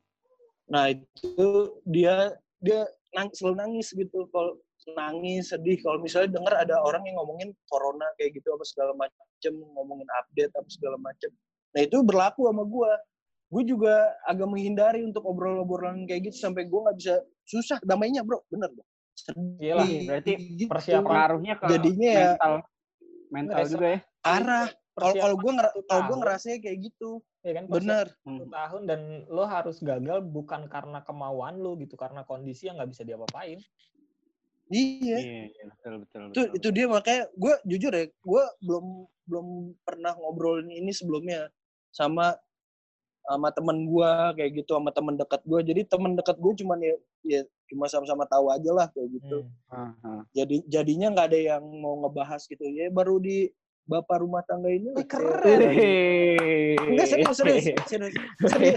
Nah 0.72 0.92
itu 0.92 1.44
dia 1.84 2.36
dia 2.60 2.88
nang, 3.16 3.32
selalu 3.36 3.56
nangis 3.64 3.92
gitu 3.96 4.28
kalau 4.32 4.60
nangis 4.96 5.52
sedih 5.52 5.80
kalau 5.84 6.00
misalnya 6.00 6.40
dengar 6.40 6.54
ada 6.56 6.80
orang 6.80 7.04
yang 7.04 7.20
ngomongin 7.20 7.52
corona 7.68 8.08
kayak 8.16 8.40
gitu 8.40 8.56
apa 8.56 8.64
segala 8.64 8.92
macem 8.96 9.54
ngomongin 9.76 10.08
update 10.24 10.52
apa 10.56 10.70
segala 10.72 10.96
macem. 11.00 11.32
Nah 11.76 11.82
itu 11.84 12.00
berlaku 12.04 12.48
sama 12.48 12.64
gue. 12.64 12.92
Gue 13.48 13.64
juga 13.64 13.94
agak 14.24 14.44
menghindari 14.46 15.02
untuk 15.02 15.24
obrol-obrolan 15.24 16.04
kayak 16.04 16.28
gitu 16.28 16.38
sampai 16.38 16.68
gue 16.68 16.80
nggak 16.80 16.98
bisa 17.00 17.16
susah 17.44 17.80
damainya 17.82 18.20
bro, 18.22 18.44
bener 18.48 18.68
bro. 18.70 18.84
Iyalah, 19.58 19.88
Sedih 19.88 20.02
berarti 20.06 20.32
gitu. 20.54 20.70
persiapan 20.70 21.08
Pengaruhnya 21.08 21.54
ke 21.56 21.66
Jadinya 21.70 22.12
ya- 22.12 22.20
mental 22.36 22.54
mental 23.28 23.56
Ngerasa- 23.56 23.72
juga 23.72 23.88
ya. 23.88 24.00
arah. 24.22 24.68
Kalau 24.94 25.14
kalau 25.16 25.36
gue 25.38 25.52
kalau 25.86 26.02
gue 26.04 26.18
ngerasanya 26.18 26.58
kayak 26.60 26.78
gitu, 26.84 27.10
ya 27.40 27.52
kan 27.54 27.64
bener. 27.68 28.06
tahun 28.26 28.82
dan 28.84 29.02
lo 29.28 29.46
harus 29.46 29.78
gagal 29.80 30.20
bukan 30.22 30.66
karena 30.68 31.00
kemauan 31.02 31.56
lo 31.56 31.78
gitu 31.78 31.94
karena 31.94 32.22
kondisi 32.24 32.66
yang 32.66 32.78
nggak 32.78 32.92
bisa 32.92 33.06
diapa-apain 33.06 33.62
Iya. 34.68 35.16
Iya, 35.16 35.44
iya, 35.48 35.64
betul 35.72 35.94
betul 36.04 36.20
itu 36.28 36.42
betul. 36.44 36.58
itu 36.60 36.68
dia 36.76 36.86
makanya 36.90 37.24
gue 37.32 37.54
jujur 37.64 37.92
ya 37.94 38.04
gue 38.04 38.44
belum 38.60 38.86
belum 39.24 39.48
pernah 39.80 40.12
ngobrolin 40.14 40.68
ini 40.68 40.92
sebelumnya 40.92 41.48
sama 41.88 42.36
sama 43.28 43.52
temen 43.52 43.78
gue 43.86 44.10
kayak 44.34 44.52
gitu 44.56 44.72
sama 44.72 44.90
temen 44.90 45.13
dekat 45.13 45.42
gue 45.44 45.60
jadi 45.62 45.82
temen 45.84 46.16
dekat 46.16 46.38
gue 46.38 46.54
cuman 46.58 46.80
ya 46.80 46.96
ya 47.22 47.42
cuma 47.68 47.86
sama-sama 47.86 48.24
tahu 48.24 48.48
aja 48.48 48.72
lah 48.72 48.88
kayak 48.88 49.10
gitu 49.13 49.44
Hmm. 49.68 49.92
Ah, 49.92 49.92
ah. 50.02 50.22
jadi 50.32 50.63
jadinya 50.66 51.12
nggak 51.12 51.28
ada 51.28 51.40
yang 51.52 51.63
mau 51.78 52.00
ngebahas 52.00 52.40
gitu 52.42 52.63
ya 52.63 52.88
baru 52.88 53.20
di 53.20 53.52
bapak 53.84 54.18
rumah 54.18 54.40
tangga 54.42 54.68
ini 54.68 54.90
lah 54.90 55.00
Ih, 55.00 55.08
keren. 55.08 55.60
Wih. 55.62 56.76
enggak 56.88 57.06
serius 57.06 57.36
serius 57.36 57.63
serius 57.84 58.13
serius 58.42 58.76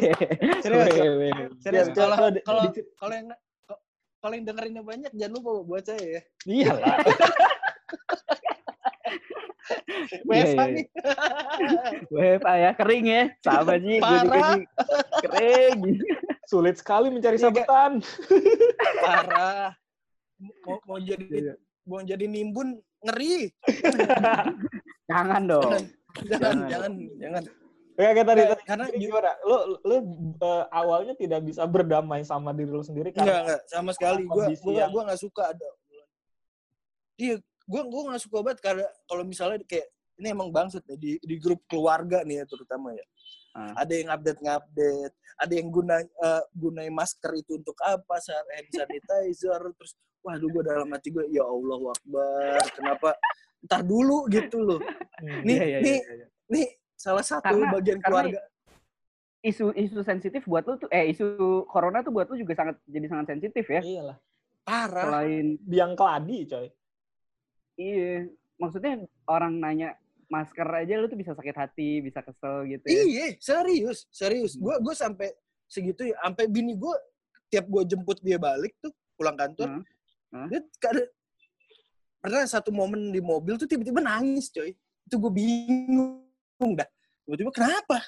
serius 0.60 0.86
Wih, 0.92 1.10
wih. 1.16 1.32
serius 1.58 1.86
Biar- 1.88 2.10
kalau 2.10 2.16
kalau 2.40 2.62
kalau 2.96 3.14
yang 3.14 3.28
kalau 4.18 4.34
yang 4.34 4.44
dengerinnya 4.44 4.82
banyak 4.82 5.10
jangan 5.12 5.32
lupa 5.32 5.50
buat 5.64 5.82
saya 5.82 6.02
ya 6.02 6.20
Iyalah. 6.44 6.96
Iya, 9.70 10.44
WFH 10.44 10.58
iya, 10.58 10.64
nih 10.68 10.86
WFA 12.14 12.54
ya 12.56 12.70
kering 12.72 13.06
ya 13.06 13.22
sama 13.40 13.74
Ji 13.76 13.94
gue 13.96 14.16
juga. 14.20 14.38
Ji. 14.50 14.60
kering 15.22 15.78
Sulit 16.44 16.76
sekali 16.76 17.08
mencari 17.08 17.36
Iya, 17.36 17.44
sabetan. 17.44 17.92
parah 18.98 19.70
mau 20.64 20.76
mau 20.84 20.98
jadi 20.98 21.26
Iya. 21.26 21.54
mau 21.82 22.00
jadi 22.00 22.24
nimbun 22.24 22.74
ngeri 23.00 23.52
jangan 25.06 25.42
dong 25.44 25.62
jangan 25.68 25.86
jangan 26.26 26.30
Jangan. 26.30 26.66
jangan 26.66 26.92
jangan 27.16 27.44
Kayak 27.92 28.24
tadi, 28.24 28.40
tadi 28.42 28.62
karena 28.64 28.86
gimana? 28.90 29.30
Lu 29.44 29.56
lu 29.84 29.96
eh, 30.40 30.64
awalnya 30.72 31.12
tidak 31.12 31.44
bisa 31.44 31.62
berdamai 31.62 32.24
sama 32.24 32.48
diri 32.50 32.72
lu 32.72 32.80
sendiri 32.80 33.12
enggak 33.12 33.20
karena 33.20 33.40
enggak 33.44 33.60
sama 33.68 33.90
sekali 33.92 34.24
gue 34.24 34.32
kondisi 34.32 34.62
gue 34.64 34.72
yang- 34.74 34.88
gue 34.88 35.02
nggak 35.04 35.20
suka 35.20 35.42
ada 35.46 35.68
iya 37.14 37.36
gue 37.70 37.82
gue 37.86 38.02
nggak 38.02 38.20
suka 38.20 38.36
banget 38.42 38.58
karena 38.58 38.86
kalau 39.06 39.22
misalnya 39.22 39.62
kayak 39.62 39.86
ini 40.18 40.26
emang 40.28 40.50
bangsat 40.50 40.82
nih 40.84 40.98
di 40.98 41.12
di 41.22 41.36
grup 41.38 41.62
keluarga 41.64 42.20
nih 42.22 42.42
ya 42.42 42.46
terutama 42.46 42.90
ya 42.92 43.06
Ah. 43.50 43.82
ada 43.82 43.90
yang 43.90 44.06
update 44.08 44.38
ngupdate 44.38 45.10
ada 45.34 45.52
yang 45.52 45.68
guna 45.68 45.98
eh, 45.98 46.42
gunain 46.54 46.94
masker 46.94 47.34
itu 47.34 47.58
untuk 47.58 47.74
apa 47.82 48.14
saat 48.18 48.46
hand 48.46 48.70
sanitizer 48.70 49.58
terus 49.74 49.98
waduh 50.22 50.46
gue 50.46 50.62
dalam 50.62 50.86
hati 50.86 51.10
gue 51.10 51.26
ya 51.28 51.42
Allah 51.42 51.82
akbar 51.90 52.62
kenapa 52.70 53.08
ntar 53.60 53.82
dulu 53.82 54.26
gitu 54.28 54.58
loh 54.60 54.78
Hmm. 55.18 55.42
nih 55.42 55.52
Iya, 55.52 55.66
iya, 55.66 55.78
nih 55.82 55.98
iya, 55.98 56.12
iya. 56.14 56.26
nih 56.46 56.66
salah 56.94 57.20
satu 57.20 57.42
Karena- 57.44 57.74
bagian 57.74 57.98
karena 57.98 58.06
keluarga 58.06 58.40
isu 59.42 59.64
isu 59.74 59.98
sensitif 60.00 60.42
buat 60.46 60.62
lu 60.64 60.76
tuh 60.76 60.88
eh 60.88 61.10
isu 61.10 61.26
corona 61.66 62.00
tuh 62.00 62.08
buat 62.08 62.30
lu 62.30 62.38
juga 62.38 62.54
sangat 62.54 62.78
jadi 62.86 63.06
sangat 63.10 63.34
sensitif 63.34 63.66
ya 63.66 63.82
Iyalah. 63.82 64.16
parah 64.62 65.04
selain 65.04 65.58
Biang 65.60 65.92
keladi, 65.92 66.46
coy. 66.46 66.70
Iya 67.80 68.28
maksudnya 68.60 69.00
orang 69.24 69.56
nanya 69.56 69.96
masker 70.28 70.68
aja 70.68 71.00
lu 71.00 71.08
tuh 71.08 71.16
bisa 71.16 71.32
sakit 71.32 71.56
hati 71.56 72.04
bisa 72.04 72.20
kesel 72.22 72.68
gitu 72.68 72.84
ya. 72.86 73.02
Iya, 73.02 73.26
serius, 73.42 74.06
serius. 74.12 74.54
Gue 74.54 74.76
gue 74.78 74.94
sampai 74.94 75.32
segitu 75.66 76.06
ya, 76.06 76.14
sampai 76.22 76.46
bini 76.46 76.78
gue 76.78 76.94
tiap 77.50 77.66
gue 77.66 77.82
jemput 77.88 78.20
dia 78.22 78.38
balik 78.38 78.76
tuh 78.78 78.94
pulang 79.18 79.34
kantor, 79.34 79.80
Hmm. 79.80 79.84
Hmm. 80.30 80.46
dia 80.46 80.62
kada 80.78 81.02
pernah 82.22 82.46
satu 82.46 82.70
momen 82.70 83.10
di 83.10 83.18
mobil 83.18 83.58
tuh 83.58 83.66
tiba-tiba 83.66 83.98
nangis, 83.98 84.46
coy. 84.54 84.70
Itu 85.08 85.18
gue 85.18 85.32
bingung 85.34 86.72
dah. 86.78 86.86
Tiba-tiba 87.26 87.50
kenapa? 87.50 87.98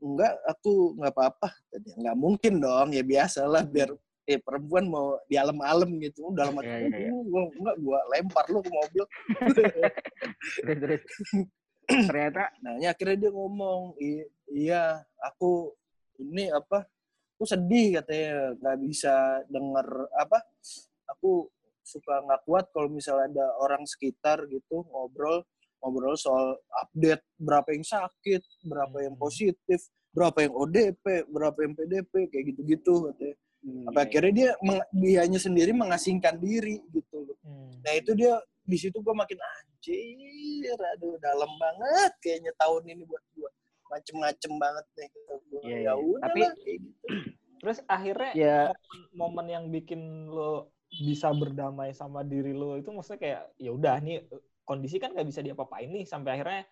Enggak, 0.00 0.32
aku 0.48 0.96
nggak 0.96 1.12
apa-apa. 1.12 1.48
Tadi 1.68 1.88
nggak 2.00 2.16
mungkin 2.16 2.52
dong, 2.56 2.96
ya 2.96 3.04
biasa 3.04 3.44
lah 3.44 3.62
biar 3.68 3.92
eh 4.22 4.38
perempuan 4.38 4.86
mau 4.86 5.18
di 5.26 5.34
alam-alam 5.34 5.98
gitu 5.98 6.30
dalam 6.30 6.54
hati 6.62 6.70
Iya, 6.70 6.86
iya, 6.86 6.98
iya. 7.06 7.10
gue 7.10 7.42
enggak 7.58 7.76
gue 7.82 7.98
lempar 8.14 8.44
lu 8.48 8.60
ke 8.62 8.70
mobil 8.70 9.04
terus 9.50 9.72
terus 10.62 11.02
ternyata 12.08 12.42
Nah, 12.62 12.78
ini 12.78 12.86
akhirnya 12.86 13.26
dia 13.26 13.32
ngomong, 13.34 13.98
"I- 13.98 14.30
iya, 14.54 15.02
aku 15.18 15.74
ini 16.22 16.46
apa? 16.48 16.86
Aku 17.34 17.42
sedih 17.42 17.98
katanya 17.98 18.54
nggak 18.54 18.78
bisa 18.86 19.14
denger 19.50 19.86
apa? 20.14 20.38
Aku 21.10 21.50
suka 21.82 22.22
nggak 22.22 22.46
kuat 22.46 22.70
kalau 22.70 22.86
misalnya 22.86 23.26
ada 23.34 23.46
orang 23.58 23.82
sekitar 23.82 24.46
gitu 24.46 24.86
ngobrol 24.86 25.42
ngobrol 25.82 26.14
soal 26.14 26.54
update 26.78 27.26
berapa 27.34 27.66
yang 27.74 27.82
sakit, 27.82 28.46
berapa 28.62 29.02
yang 29.02 29.18
Hmm. 29.18 29.24
positif, 29.26 29.80
berapa 30.14 30.38
yang 30.46 30.54
ODP, 30.54 31.26
berapa 31.26 31.58
yang 31.58 31.74
PDP, 31.74 32.12
kayak 32.30 32.44
gitu-gitu 32.54 33.10
katanya. 33.10 33.34
Hmm, 33.62 33.88
Apa 33.88 34.04
akhirnya 34.04 34.32
dia 34.32 34.50
meng- 34.60 34.88
dianya 34.92 35.38
sendiri 35.38 35.70
mengasingkan 35.72 36.36
diri 36.36 36.82
gitu 36.90 37.16
loh. 37.22 37.36
Hmm. 37.42 37.72
Nah 37.80 37.92
itu 37.94 38.12
dia 38.12 38.36
di 38.62 38.76
situ 38.76 38.98
gue 38.98 39.10
makin 39.10 39.38
anjir, 39.38 40.78
aduh 40.94 41.18
dalam 41.18 41.50
banget 41.56 42.12
kayaknya 42.18 42.52
tahun 42.54 42.82
ini 42.86 43.02
buat 43.02 43.24
gue 43.32 43.50
macem-macem 43.88 44.52
banget 44.56 44.86
nih. 44.96 45.08
Gitu. 45.08 45.34
Gua, 45.48 45.60
Iya, 45.62 45.76
ya 45.76 45.80
iya. 45.80 45.92
udah 45.94 46.22
Tapi- 46.22 46.42
lah, 46.42 46.54
kayak 46.56 46.78
gitu. 46.78 47.04
Terus 47.62 47.78
akhirnya 47.86 48.30
ya 48.34 48.58
momen 49.14 49.46
yang 49.46 49.64
bikin 49.70 50.00
lo 50.26 50.74
bisa 50.90 51.30
berdamai 51.30 51.94
sama 51.94 52.20
diri 52.20 52.52
lo 52.52 52.76
itu 52.76 52.90
maksudnya 52.90 53.20
kayak 53.22 53.42
ya 53.56 53.70
udah 53.72 53.96
nih 54.02 54.26
kondisi 54.62 54.98
kan 54.98 55.14
nggak 55.14 55.24
bisa 55.24 55.40
diapa-apain 55.40 55.88
nih 55.88 56.04
sampai 56.04 56.36
akhirnya 56.36 56.62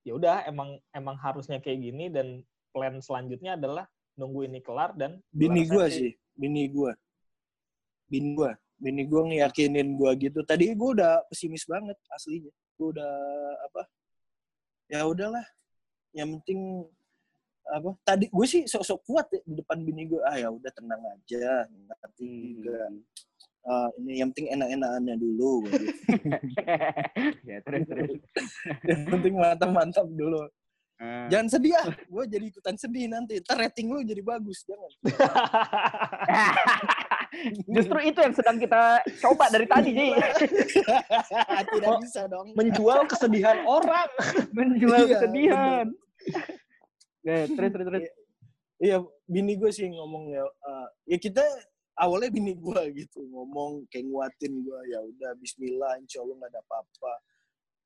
ya 0.00 0.12
udah 0.14 0.46
emang 0.46 0.78
emang 0.92 1.18
harusnya 1.18 1.60
kayak 1.60 1.76
gini 1.76 2.08
dan 2.08 2.40
plan 2.72 2.98
selanjutnya 2.98 3.58
adalah 3.58 3.84
nunggu 4.14 4.46
ini 4.46 4.62
kelar 4.62 4.94
dan 4.94 5.18
Bini 5.30 5.66
gue 5.66 5.84
sih, 5.90 6.10
bini 6.34 6.70
gue, 6.70 6.92
bini 8.06 8.30
gue, 8.34 8.50
bini 8.78 9.02
gue 9.06 9.20
ngeyakinin 9.34 9.98
gue 9.98 10.10
gitu. 10.22 10.40
Tadi 10.46 10.70
gue 10.74 10.90
udah 10.98 11.22
pesimis 11.26 11.66
banget 11.66 11.98
aslinya. 12.10 12.52
Gue 12.78 12.94
udah 12.94 13.12
apa? 13.66 13.82
Ya 14.86 15.02
udahlah, 15.06 15.44
yang 16.14 16.38
penting 16.38 16.86
apa? 17.66 17.96
Tadi 18.04 18.30
gue 18.30 18.46
sih 18.46 18.62
sok-sok 18.68 19.00
kuat 19.02 19.26
ya 19.34 19.40
di 19.42 19.54
depan 19.58 19.82
bini 19.82 20.06
gue. 20.06 20.20
Ah 20.22 20.38
ya 20.38 20.48
udah 20.50 20.70
tenang 20.70 21.02
aja, 21.10 21.66
nanti 21.68 22.24
Hmm. 22.24 22.54
juga 22.60 22.78
ah, 23.64 23.88
ini 23.96 24.20
yang 24.20 24.28
penting 24.30 24.52
enak-enakannya 24.52 25.14
dulu. 25.16 25.64
gua 25.64 25.70
gitu. 25.72 25.86
ya 27.48 27.58
terus 27.64 27.82
terus 27.88 28.10
yang 28.84 29.02
penting 29.08 29.34
mantap-mantap 29.40 30.06
dulu. 30.12 30.44
Ah. 30.94 31.26
Jangan 31.26 31.48
sedih 31.50 31.74
ah, 31.74 31.90
gue 32.14 32.24
jadi 32.30 32.44
ikutan 32.46 32.76
sedih 32.78 33.10
nanti. 33.10 33.42
Ntar 33.42 33.58
rating 33.60 33.90
lu 33.90 34.00
jadi 34.00 34.22
bagus, 34.22 34.62
jangan. 34.62 34.90
Justru 37.66 37.98
itu 38.00 38.18
yang 38.22 38.30
sedang 38.30 38.56
kita 38.56 39.02
coba 39.18 39.50
dari 39.50 39.66
tadi, 39.66 39.90
Ji. 39.90 40.08
Tidak 41.74 41.90
Oh. 41.90 41.98
bisa 41.98 42.30
dong. 42.30 42.54
menjual 42.54 43.10
kesedihan 43.10 43.66
orang 43.66 44.06
Menjual 44.54 45.02
Iya, 45.02 45.10
kesedihan. 45.18 45.86
Ya, 47.20 47.36
terus, 47.50 47.70
terus, 47.74 47.86
terus. 47.90 48.02
Iya, 48.78 48.96
bini 49.26 49.54
gue 49.56 49.70
sih 49.70 49.90
ngomong 49.90 50.30
ya. 50.30 50.44
eh, 50.44 50.88
ya 51.10 51.18
kita 51.18 51.42
awalnya 51.96 52.30
bini 52.30 52.54
gue 52.54 52.82
gitu 52.94 53.22
ngomong 53.24 53.86
kayak 53.88 54.06
nguatin 54.06 54.52
gue 54.60 54.78
ya 54.88 54.98
udah 55.00 55.30
Bismillah, 55.38 55.98
Insya 55.98 56.22
Allah 56.22 56.34
nggak 56.38 56.52
ada 56.54 56.60
apa-apa 56.62 57.12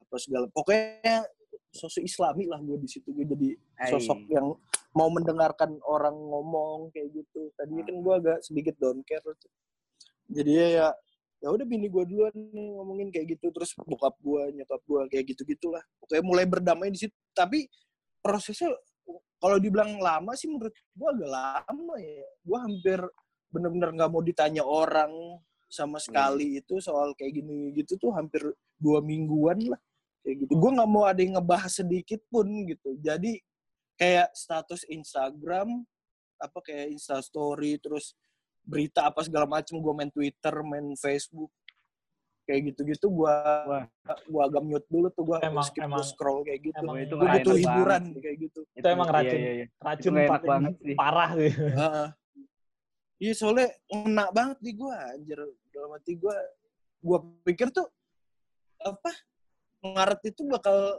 apa 0.02 0.16
segala. 0.16 0.44
Pokoknya 0.52 1.24
sosok 1.78 2.02
Islami 2.02 2.50
lah 2.50 2.58
gue 2.58 2.76
di 2.82 2.88
situ 2.90 3.14
gue 3.14 3.22
jadi 3.22 3.48
sosok 3.94 4.18
Hai. 4.26 4.34
yang 4.34 4.46
mau 4.98 5.08
mendengarkan 5.14 5.78
orang 5.86 6.16
ngomong 6.16 6.90
kayak 6.90 7.14
gitu. 7.14 7.54
Tadinya 7.54 7.86
kan 7.86 7.96
gue 8.02 8.14
agak 8.18 8.38
sedikit 8.42 8.74
don't 8.82 9.06
care. 9.06 9.22
tuh. 9.22 9.52
Jadi 10.28 10.50
ya 10.58 10.90
ya 11.38 11.48
udah 11.54 11.62
bini 11.62 11.86
gue 11.86 12.02
duluan 12.02 12.34
nih 12.34 12.74
ngomongin 12.74 13.14
kayak 13.14 13.38
gitu 13.38 13.54
terus 13.54 13.70
bokap 13.78 14.18
gue 14.18 14.58
nyokap 14.58 14.82
gue 14.82 15.00
kayak 15.14 15.24
gitu 15.30 15.46
gitulah 15.46 15.82
pokoknya 16.02 16.24
mulai 16.26 16.44
berdamai 16.50 16.90
di 16.90 16.98
situ 16.98 17.14
tapi 17.30 17.70
prosesnya 18.18 18.74
kalau 19.38 19.62
dibilang 19.62 20.02
lama 20.02 20.34
sih 20.34 20.50
menurut 20.50 20.74
gue 20.74 21.08
agak 21.14 21.30
lama 21.30 21.94
ya 22.02 22.26
gue 22.42 22.58
hampir 22.58 22.98
bener-bener 23.54 23.90
nggak 23.94 24.10
mau 24.10 24.18
ditanya 24.18 24.66
orang 24.66 25.14
sama 25.70 26.02
sekali 26.02 26.58
itu 26.58 26.82
soal 26.82 27.14
kayak 27.14 27.38
gini 27.38 27.70
gitu 27.76 27.94
tuh 28.00 28.10
hampir 28.18 28.42
dua 28.80 28.98
mingguan 28.98 29.62
lah 29.62 29.80
kayak 30.28 30.44
gitu. 30.44 30.52
Gue 30.60 30.70
nggak 30.76 30.90
mau 30.92 31.08
ada 31.08 31.16
yang 31.16 31.40
ngebahas 31.40 31.72
sedikit 31.72 32.20
pun 32.28 32.44
gitu. 32.68 33.00
Jadi 33.00 33.40
kayak 33.96 34.28
status 34.36 34.84
Instagram 34.84 35.88
apa 36.36 36.58
kayak 36.60 36.92
Instastory 36.92 37.80
terus 37.80 38.12
berita 38.60 39.08
apa 39.08 39.24
segala 39.24 39.48
macem 39.48 39.80
gue 39.80 39.94
main 39.96 40.12
Twitter 40.12 40.52
main 40.60 40.92
Facebook 40.94 41.48
kayak 42.44 42.72
gitu-gitu 42.72 43.08
gue 43.10 43.34
gue 44.28 44.42
agak 44.44 44.62
mute 44.62 44.86
dulu 44.88 45.08
tuh 45.10 45.24
gue 45.24 45.38
Emang- 45.42 45.64
skip 45.66 45.82
emang- 45.82 46.00
gua 46.00 46.06
scroll 46.06 46.40
kayak 46.44 46.60
gitu. 46.68 46.76
emang 46.78 46.96
itu 47.00 47.14
gue 47.16 47.24
nggak 47.24 47.40
butuh 47.40 47.56
enak 47.56 47.64
hiburan 47.64 48.02
banget 48.04 48.22
kayak 48.22 48.36
gitu. 48.44 48.60
Itu 48.76 48.86
emang 48.86 49.08
racun. 49.08 49.34
Iya, 49.34 49.40
iya, 49.40 49.52
iya. 49.56 49.66
racun 49.80 50.12
Itu 50.12 50.20
enak 50.20 50.28
paling 50.28 50.48
banget 50.52 50.74
sih. 50.84 50.94
parah 50.94 51.30
sih. 51.34 51.52
Heeh. 51.56 52.08
Iya 53.18 53.32
soalnya 53.34 53.66
ngena 53.90 54.24
banget 54.30 54.58
di 54.62 54.72
gue 54.76 54.94
anjir. 54.94 55.38
Dalam 55.74 55.90
hati 55.96 56.12
gue 56.14 56.36
gue 56.98 57.18
pikir 57.44 57.68
tuh 57.74 57.86
apa 58.78 59.10
Maret 59.80 60.20
itu 60.26 60.42
bakal 60.44 60.98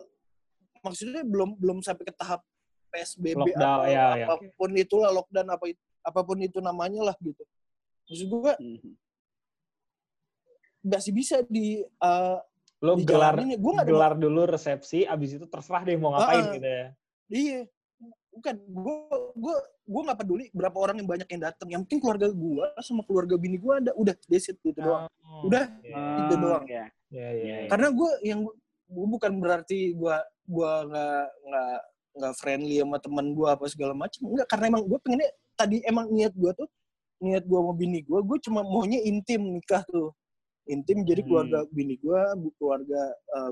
maksudnya 0.79 1.23
belum 1.27 1.59
belum 1.59 1.77
sampai 1.83 2.07
ke 2.07 2.13
tahap 2.15 2.39
PSBB 2.89 3.35
Lockdown, 3.35 3.79
apa, 3.83 3.85
ya, 3.91 4.05
ya. 4.15 4.25
apa 4.31 4.33
pun 4.55 4.69
itulah 4.73 5.11
lockdown 5.11 5.47
apa 5.51 5.65
apa 6.01 6.19
pun 6.23 6.39
itu 6.39 6.57
namanya 6.57 7.11
lah 7.11 7.15
gitu 7.21 7.43
maksud 8.07 8.25
gue 8.25 8.51
Mhm. 8.57 8.91
masih 10.79 11.11
bisa 11.11 11.43
di 11.45 11.83
eh, 11.83 12.37
Lo 12.79 12.95
gelar 12.95 13.35
dijalanin 13.35 13.53
ya. 13.53 13.57
Gue 13.59 13.71
nggak 13.75 13.85
ada 13.85 13.91
gelar 13.91 14.13
dulu 14.15 14.41
resepsi, 14.47 15.03
abis 15.03 15.35
itu 15.35 15.45
terserah 15.51 15.83
deh 15.83 15.99
mau 15.99 16.15
ngapain 16.15 16.39
Ah, 16.39 16.53
gitu 16.55 16.67
ya. 16.71 16.85
Iya. 17.27 17.59
Bukan, 18.31 18.55
gue 18.55 18.95
gue 19.35 19.55
gue 19.83 20.01
nggak 20.07 20.19
peduli 20.23 20.45
berapa 20.55 20.77
orang 20.79 20.95
yang 21.03 21.09
banyak 21.11 21.27
yang 21.27 21.41
datang. 21.43 21.67
Yang 21.67 21.81
penting 21.85 21.99
keluarga 21.99 22.27
gue 22.31 22.65
sama 22.79 23.03
keluarga 23.03 23.35
bini 23.35 23.59
gue 23.59 23.73
ada. 23.83 23.91
Udah, 23.99 24.15
that's 24.31 24.47
it, 24.47 24.55
gitu 24.63 24.79
doang. 24.79 25.11
Oh, 25.27 25.51
Udah. 25.51 25.67
iya. 25.83 26.23
Itu 26.23 26.33
doang. 26.39 26.63
Ya. 26.63 26.85
Iya, 27.11 27.29
iya, 27.35 27.55
iya. 27.59 27.67
Karena 27.67 27.87
gue 27.91 28.11
yang 28.23 28.39
gue 28.89 29.05
bukan 29.05 29.31
berarti 29.37 29.93
gue 29.93 30.15
gue 30.49 30.71
nggak 30.89 31.25
nggak 31.45 31.77
nggak 32.19 32.33
friendly 32.41 32.81
sama 32.81 32.97
teman 32.97 33.37
gue 33.37 33.47
apa 33.47 33.65
segala 33.69 33.93
macam. 33.93 34.21
Enggak, 34.33 34.47
karena 34.49 34.65
emang 34.73 34.83
gue 34.89 34.99
pengennya 34.99 35.29
tadi 35.53 35.77
emang 35.85 36.09
niat 36.09 36.33
gue 36.33 36.51
tuh 36.57 36.67
niat 37.21 37.43
gue 37.45 37.59
sama 37.59 37.73
bini 37.77 37.99
gue, 38.01 38.19
gue 38.19 38.37
cuma 38.43 38.65
maunya 38.65 38.99
intim 39.05 39.43
nikah 39.45 39.85
tuh. 39.87 40.09
Intim 40.69 41.01
jadi 41.01 41.21
Hmm. 41.25 41.29
keluarga 41.29 41.59
bini 41.69 41.95
gue, 41.97 42.21
keluarga 42.57 43.01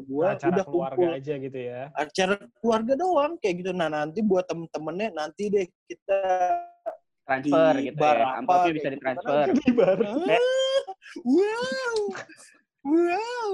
gue 0.05 0.25
acara 0.25 0.53
udah 0.53 0.65
keluarga 0.69 0.97
kumpul 0.97 1.17
aja 1.17 1.33
gitu 1.41 1.59
ya. 1.59 1.81
acara 1.93 2.35
keluarga 2.61 2.93
doang 2.95 3.33
kayak 3.41 3.55
gitu. 3.61 3.71
Nah 3.73 3.89
nanti 3.89 4.19
buat 4.21 4.45
temen-temennya 4.45 5.09
nanti 5.13 5.49
deh 5.49 5.65
kita 5.85 6.19
Transfer 7.27 7.75
Di 7.75 7.91
gitu 7.91 7.99
bar 7.99 8.15
ya. 8.15 8.23
apa, 8.23 8.37
Amplopnya 8.39 8.71
bisa 8.71 8.87
gitu. 8.87 8.95
ditransfer. 8.95 9.45
Di 9.51 9.71
bar. 9.75 9.97
Ah, 9.99 10.83
wow, 11.27 11.97
wow. 12.87 13.53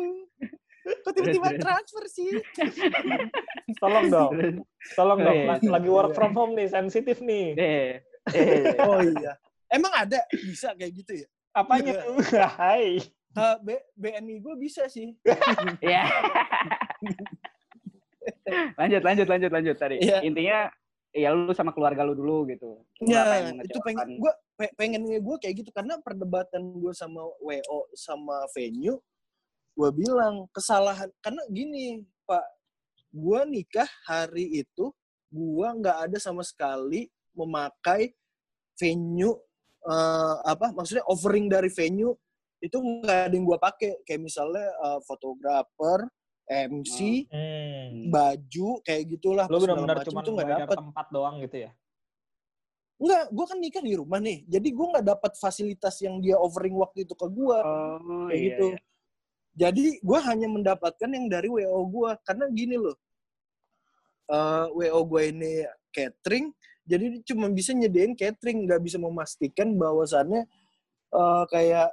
Kok 0.84 1.12
tiba-tiba 1.16 1.50
transfer 1.58 2.04
sih? 2.08 2.28
Tolong 3.82 4.06
dong, 4.08 4.32
tolong 4.96 5.20
dong. 5.20 5.36
iya. 5.38 5.56
Lagi- 5.64 5.88
work 5.88 6.12
from 6.12 6.36
home 6.36 6.54
nih, 6.54 6.68
sensitif 6.68 7.24
nih. 7.24 7.56
Eh, 7.56 7.92
eh. 8.32 8.76
Oh 8.84 9.00
iya. 9.00 9.40
Emang 9.68 9.92
ada 9.92 10.20
bisa 10.32 10.76
kayak 10.76 10.94
gitu 10.94 11.24
ya? 11.24 11.28
Apanya 11.52 11.96
Iya. 11.96 12.04
tuh? 12.04 12.16
Hai. 12.60 13.00
B, 13.34 13.68
BNI 13.96 14.36
gue 14.40 14.56
bisa 14.60 14.86
sih. 14.88 15.16
Ya. 15.82 16.06
lanjut, 18.80 19.02
lanjut, 19.04 19.28
lanjut, 19.28 19.52
lanjut 19.52 19.76
tadi. 19.76 19.98
Iya. 20.00 20.20
Intinya 20.24 20.70
ya 21.14 21.30
lu 21.32 21.54
sama 21.54 21.72
keluarga 21.72 22.02
lu 22.04 22.18
dulu 22.18 22.50
gitu. 22.50 22.82
Ya, 23.04 23.24
pengen 23.28 23.56
itu 23.62 23.80
pengen 23.84 24.08
gue 24.18 24.34
pengennya 24.74 25.20
gue 25.22 25.36
kayak 25.40 25.56
gitu 25.64 25.70
karena 25.72 26.00
perdebatan 26.02 26.80
gue 26.80 26.94
sama 26.94 27.22
WO 27.40 27.80
sama 27.94 28.46
venue 28.52 28.98
gue 29.74 29.90
bilang 29.94 30.46
kesalahan 30.54 31.10
karena 31.20 31.42
gini 31.50 32.06
Pak 32.30 32.46
gue 33.14 33.40
nikah 33.50 33.90
hari 34.06 34.62
itu 34.62 34.94
gue 35.34 35.68
nggak 35.82 36.10
ada 36.10 36.18
sama 36.22 36.46
sekali 36.46 37.10
memakai 37.34 38.14
venue 38.78 39.34
eh, 39.86 40.36
apa 40.46 40.70
maksudnya 40.74 41.06
offering 41.10 41.50
dari 41.50 41.74
venue 41.74 42.14
itu 42.64 42.78
nggak 42.80 43.30
ada 43.30 43.34
yang 43.34 43.46
gue 43.46 43.60
pakai 43.60 43.92
kayak 44.06 44.22
misalnya 44.22 44.66
eh, 44.66 45.00
fotografer 45.10 46.06
MC 46.44 47.28
Hmm. 47.32 48.12
baju 48.12 48.84
kayak 48.84 49.04
gitulah 49.16 49.48
Lo 49.48 49.64
benar-benar 49.64 50.04
cuma 50.04 50.20
tuh 50.28 50.36
nggak 50.36 50.68
dapet 50.68 50.76
tempat 50.76 51.08
doang 51.08 51.40
gitu 51.40 51.58
ya? 51.68 51.72
Enggak, 53.04 53.26
gue 53.36 53.46
kan 53.48 53.58
nikah 53.60 53.84
di 53.84 53.94
rumah 54.00 54.20
nih. 54.22 54.48
Jadi 54.48 54.70
gue 54.72 54.86
nggak 54.96 55.08
dapat 55.08 55.32
fasilitas 55.36 56.00
yang 56.00 56.24
dia 56.24 56.40
offering 56.40 56.76
waktu 56.80 57.04
itu 57.04 57.12
ke 57.18 57.28
gue. 57.28 57.58
Oh, 57.60 58.28
kayak 58.32 58.40
iya, 58.40 58.48
gitu. 58.54 58.66
iya. 58.72 58.80
Jadi 59.54 60.02
gue 60.02 60.20
hanya 60.26 60.48
mendapatkan 60.50 61.10
yang 61.10 61.30
dari 61.30 61.48
WO 61.50 61.82
gue. 61.90 62.12
Karena 62.26 62.46
gini 62.50 62.76
loh. 62.78 62.98
eh 64.32 64.66
WO 64.74 65.00
gue 65.08 65.22
ini 65.30 65.52
catering. 65.94 66.50
Jadi 66.84 67.22
cuma 67.28 67.48
bisa 67.54 67.72
nyediain 67.72 68.18
catering. 68.18 68.66
Nggak 68.66 68.82
bisa 68.82 68.98
memastikan 68.98 69.74
bahwasannya 69.78 70.46
eh 71.14 71.44
kayak 71.50 71.90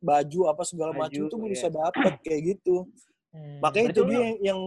baju 0.00 0.40
apa 0.48 0.62
segala 0.64 0.92
Baju, 0.96 1.00
macam 1.04 1.22
tuh 1.28 1.38
gue 1.40 1.48
iya. 1.52 1.54
bisa 1.56 1.68
dapet 1.68 2.12
kayak 2.24 2.42
gitu. 2.56 2.88
Hmm. 3.34 3.60
Makanya 3.60 3.92
Berarti 3.92 4.00
itu 4.00 4.02
dia 4.08 4.18
yang, 4.20 4.36
yang 4.40 4.60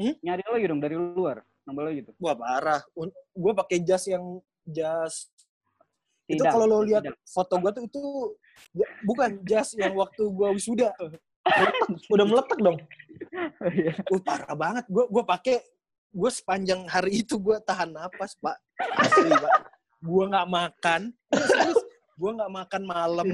Nyari 0.00 0.42
lagi 0.46 0.66
dong 0.70 0.80
dari 0.80 0.96
luar. 0.96 1.42
Nambah 1.66 1.82
lagi 1.90 1.96
gitu. 2.06 2.10
wah 2.22 2.34
parah. 2.38 2.80
Gue 3.34 3.52
pakai 3.52 3.82
jas 3.82 4.06
yang 4.06 4.40
jas 4.64 5.28
itu 6.30 6.42
kalau 6.46 6.66
lo 6.70 6.78
lihat 6.86 7.02
foto 7.26 7.58
gue 7.58 7.70
tuh 7.74 7.82
itu 7.90 8.02
bukan 9.04 9.40
jas 9.46 9.74
yang 9.74 9.94
waktu 9.96 10.22
gue 10.22 10.48
wisuda. 10.54 10.94
Udah 12.12 12.24
meletak 12.28 12.58
dong. 12.60 12.78
Iya. 13.64 13.96
uh, 13.96 14.20
parah 14.22 14.54
banget. 14.54 14.84
Gue 14.86 15.04
gue 15.08 15.24
pakai 15.24 15.56
gue 16.10 16.30
sepanjang 16.30 16.84
hari 16.90 17.22
itu 17.22 17.38
gue 17.38 17.56
tahan 17.62 17.90
napas 17.90 18.36
pak. 18.38 18.56
Asli 18.98 19.30
pak. 19.30 19.52
Gue 20.00 20.24
nggak 20.28 20.48
makan. 20.48 21.02
Gue 22.20 22.30
nggak 22.36 22.52
makan 22.52 22.82
malam. 22.84 23.26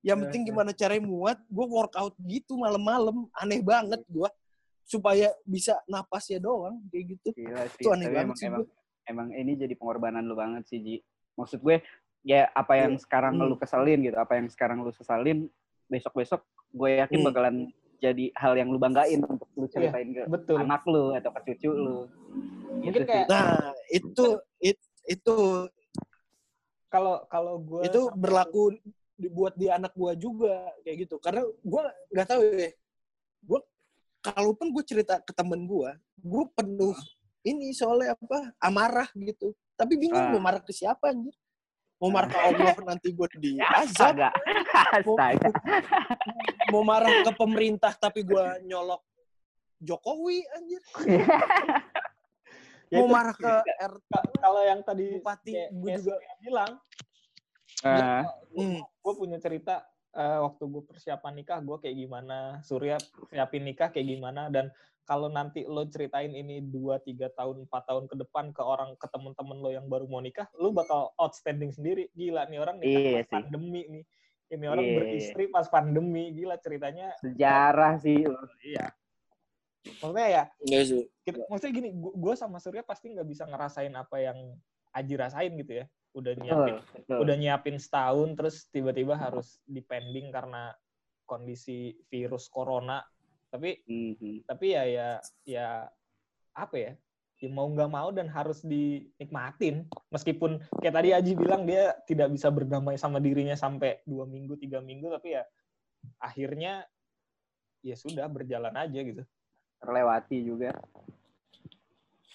Yang 0.00 0.18
penting 0.26 0.42
gimana 0.48 0.70
caranya 0.72 1.04
muat 1.04 1.38
gue 1.46 1.66
workout 1.68 2.14
gitu 2.24 2.56
malam-malam. 2.56 3.28
Aneh 3.36 3.60
banget 3.60 4.00
gue 4.08 4.28
supaya 4.86 5.34
bisa 5.42 5.74
napas 5.90 6.30
ya 6.30 6.38
doang 6.38 6.78
kayak 6.88 7.18
gitu. 7.18 7.28
Gila 7.34 7.62
sih. 7.74 7.82
Itu 7.82 7.88
aneh 7.92 8.06
Tapi 8.08 8.14
banget 8.14 8.26
emang, 8.30 8.38
sih 8.38 8.46
emang, 8.46 8.64
emang 9.10 9.28
ini 9.34 9.52
jadi 9.58 9.74
pengorbanan 9.74 10.22
lu 10.24 10.38
banget 10.38 10.62
sih, 10.70 10.78
Ji. 10.78 10.96
Maksud 11.36 11.60
gue, 11.60 11.82
ya 12.26 12.50
apa 12.52 12.74
yang 12.74 12.98
sekarang 12.98 13.38
Hmm. 13.38 13.46
lu 13.46 13.54
kesalin 13.54 14.02
gitu, 14.02 14.18
apa 14.18 14.34
yang 14.34 14.50
sekarang 14.50 14.82
lu 14.82 14.90
sesalin, 14.90 15.46
besok-besok 15.86 16.42
gue 16.74 16.90
yakin 16.98 17.22
Hmm. 17.22 17.26
bakalan 17.30 17.56
jadi 17.96 18.34
hal 18.34 18.52
yang 18.52 18.68
lu 18.68 18.76
banggain 18.76 19.22
untuk 19.22 19.46
lu 19.54 19.70
ceritain 19.70 20.10
ke 20.10 20.26
Betul. 20.26 20.58
anak 20.58 20.82
lu 20.84 21.14
atau 21.14 21.30
ke 21.32 21.54
cucu 21.54 21.70
lu. 21.70 22.10
Mungkin 22.76 22.92
Gitu 22.92 23.08
kayak 23.08 23.24
sih. 23.24 23.32
nah 23.32 23.56
itu 23.88 24.26
it, 24.58 24.76
itu 25.06 25.34
kalau 26.86 27.24
kalau 27.26 27.56
gue 27.56 27.86
itu 27.86 28.02
berlaku 28.12 28.74
dibuat 29.16 29.56
di 29.56 29.72
anak 29.72 29.96
gua 29.96 30.12
juga 30.12 30.52
kayak 30.82 31.08
gitu 31.08 31.16
karena 31.16 31.40
gua 31.62 31.88
nggak 32.12 32.28
tahu 32.28 32.40
ya 32.52 32.68
gua 33.42 33.60
kalaupun 34.20 34.66
gue 34.70 34.84
cerita 34.84 35.16
ke 35.18 35.32
temen 35.32 35.64
gua 35.64 35.96
gue 36.20 36.44
penuh 36.52 36.92
ini 37.42 37.72
soalnya 37.72 38.12
apa 38.12 38.52
amarah 38.60 39.08
gitu 39.16 39.56
tapi 39.72 39.96
bingung 39.96 40.20
Ah. 40.20 40.30
mau 40.30 40.42
marah 40.42 40.60
ke 40.60 40.68
siapa 40.70 41.10
anjir 41.10 41.32
mau 41.96 42.10
marah 42.12 42.28
ke 42.28 42.38
Allah 42.38 42.76
nanti 42.84 43.08
gue 43.12 43.28
diazab 43.40 44.16
Astaga. 44.16 44.30
Astaga. 44.92 45.48
mau 46.72 46.84
marah 46.84 47.24
ke 47.24 47.32
pemerintah 47.32 47.92
tapi 47.96 48.20
gua 48.20 48.60
nyolok 48.60 49.00
Jokowi 49.80 50.44
anjir 50.56 50.82
Ya 52.86 53.02
mau 53.02 53.10
marah 53.10 53.34
ke 53.34 53.50
RT 53.82 54.12
kalau 54.38 54.62
yang 54.62 54.78
tadi 54.86 55.18
bupati 55.18 55.74
gue 55.74 55.92
juga 55.98 56.22
bilang, 56.38 56.78
Ah, 57.82 58.22
hmm. 58.54 58.78
gue 58.78 59.12
punya 59.18 59.42
cerita 59.42 59.82
eh, 60.14 60.38
waktu 60.38 60.64
gue 60.70 60.82
persiapan 60.86 61.34
nikah 61.34 61.58
gue 61.66 61.76
kayak 61.82 61.96
gimana, 61.98 62.62
Surya 62.62 62.94
siapin 63.28 63.66
nikah 63.66 63.90
kayak 63.90 64.06
gimana 64.06 64.48
dan 64.54 64.70
kalau 65.06 65.30
nanti 65.30 65.62
lo 65.62 65.86
ceritain 65.86 66.34
ini 66.34 66.58
2 66.60 66.98
3 66.98 67.30
tahun, 67.32 67.64
4 67.64 67.88
tahun 67.88 68.04
ke 68.10 68.16
depan 68.26 68.50
ke 68.50 68.58
orang 68.60 68.98
ke 68.98 69.06
temen-temen 69.06 69.58
lo 69.62 69.70
yang 69.70 69.86
baru 69.86 70.10
mau 70.10 70.18
nikah, 70.18 70.50
lo 70.58 70.74
bakal 70.74 71.14
outstanding 71.14 71.70
sendiri. 71.70 72.10
Gila 72.12 72.50
nih 72.50 72.58
orang 72.58 72.82
nikah 72.82 73.00
Iya 73.00 73.10
pas 73.14 73.22
sih. 73.22 73.34
pandemi 73.38 73.82
nih. 73.86 74.04
Ini 74.46 74.66
orang 74.66 74.82
Iya, 74.82 74.90
iya. 74.90 74.98
beristri 75.00 75.44
pas 75.46 75.66
pandemi, 75.66 76.30
gila 76.30 76.54
ceritanya. 76.58 77.14
sejarah 77.18 77.98
sih. 77.98 78.26
Iya. 78.62 78.86
Maksudnya 80.02 80.26
ya, 80.26 80.44
Enggak 80.58 80.84
sih 80.90 81.02
kita, 81.22 81.42
maksudnya 81.46 81.72
gini, 81.78 81.88
gue 81.94 82.34
sama 82.34 82.58
Surya 82.58 82.82
pasti 82.82 83.14
nggak 83.14 83.26
bisa 83.26 83.46
ngerasain 83.46 83.94
apa 83.94 84.18
yang 84.18 84.38
Aji 84.90 85.14
rasain 85.14 85.52
gitu 85.54 85.82
ya. 85.82 85.86
Udah 86.16 86.32
nyiapin 86.34 86.80
Betul, 86.80 86.94
betul. 87.04 87.16
udah 87.22 87.34
nyiapin 87.36 87.76
setahun 87.76 88.28
terus 88.34 88.56
tiba-tiba 88.72 89.14
harus 89.14 89.60
dipending 89.62 90.32
karena 90.32 90.72
kondisi 91.22 91.92
virus 92.08 92.48
corona 92.48 93.04
tapi 93.48 93.80
Mhm. 93.86 94.44
tapi 94.44 94.66
ya 94.74 94.82
ya 94.84 95.08
ya 95.46 95.66
apa 96.52 96.76
ya 96.76 96.92
ya 97.36 97.48
mau 97.52 97.68
nggak 97.68 97.90
mau 97.92 98.08
dan 98.16 98.32
harus 98.32 98.64
dinikmatin 98.64 99.84
meskipun 100.08 100.56
kayak 100.80 100.94
tadi 100.96 101.08
Aji 101.12 101.32
bilang 101.36 101.68
dia 101.68 101.92
tidak 102.08 102.32
bisa 102.32 102.48
berdamai 102.48 102.96
sama 102.96 103.20
dirinya 103.20 103.52
sampai 103.52 104.00
dua 104.08 104.24
minggu 104.24 104.56
tiga 104.56 104.80
minggu 104.80 105.12
tapi 105.12 105.36
ya 105.36 105.44
akhirnya 106.16 106.88
ya 107.84 107.92
sudah 107.94 108.24
berjalan 108.26 108.72
aja 108.72 108.98
gitu 109.04 109.22
terlewati 109.76 110.38
juga. 110.42 110.72